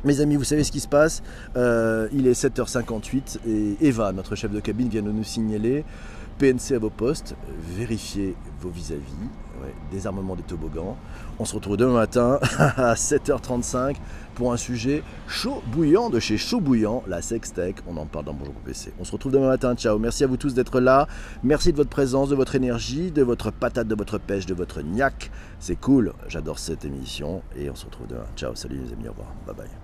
mes 0.04 0.20
amis, 0.20 0.36
vous 0.36 0.44
savez 0.44 0.64
ce 0.64 0.72
qui 0.72 0.80
se 0.80 0.88
passe. 0.88 1.22
Euh, 1.56 2.08
il 2.12 2.28
est 2.28 2.40
7h58 2.40 3.40
et 3.48 3.78
Eva, 3.82 4.12
notre 4.12 4.36
chef 4.36 4.52
de 4.52 4.60
cabine, 4.60 4.90
vient 4.90 5.04
de 5.04 5.12
nous 5.12 5.24
signaler 5.24 5.84
PNC 6.40 6.76
à 6.76 6.80
vos 6.80 6.90
postes, 6.90 7.36
vérifiez 7.78 8.36
vos 8.62 8.70
vis-à-vis, 8.70 9.30
désarmement 9.92 10.36
des 10.36 10.44
toboggans. 10.44 10.98
On 11.42 11.46
se 11.46 11.56
retrouve 11.56 11.76
demain 11.76 11.94
matin 11.94 12.38
à 12.60 12.94
7h35 12.94 13.96
pour 14.36 14.54
un 14.54 14.58
sujet 14.58 15.02
chaud 15.28 15.64
bouillant 15.72 16.12
de 16.12 16.20
chez 16.20 16.38
Chaud 16.38 16.62
Bouillant, 16.62 17.02
la 17.08 17.24
Sextech. 17.24 17.78
On 17.88 17.98
en 17.98 18.06
parle 18.06 18.26
dans 18.26 18.36
Bonjour 18.36 18.54
PC. 18.64 18.94
On 19.00 19.04
se 19.04 19.12
retrouve 19.12 19.32
demain 19.32 19.48
matin. 19.48 19.74
Ciao. 19.74 19.98
Merci 19.98 20.24
à 20.24 20.28
vous 20.28 20.38
tous 20.38 20.54
d'être 20.54 20.80
là. 20.80 21.08
Merci 21.42 21.72
de 21.72 21.78
votre 21.78 21.90
présence, 21.90 22.30
de 22.30 22.36
votre 22.36 22.54
énergie, 22.54 23.10
de 23.10 23.24
votre 23.24 23.50
patate, 23.52 23.88
de 23.88 23.96
votre 23.96 24.20
pêche, 24.20 24.46
de 24.46 24.54
votre 24.54 24.84
niaque. 24.84 25.32
C'est 25.60 25.78
cool. 25.78 26.14
J'adore 26.28 26.60
cette 26.60 26.86
émission 26.86 27.42
et 27.58 27.72
on 27.72 27.76
se 27.76 27.86
retrouve 27.86 28.06
demain. 28.06 28.28
Ciao. 28.36 28.54
Salut 28.54 28.78
les 28.78 28.94
amis. 28.94 29.08
Au 29.08 29.12
revoir. 29.14 29.34
Bye 29.48 29.56
bye. 29.56 29.81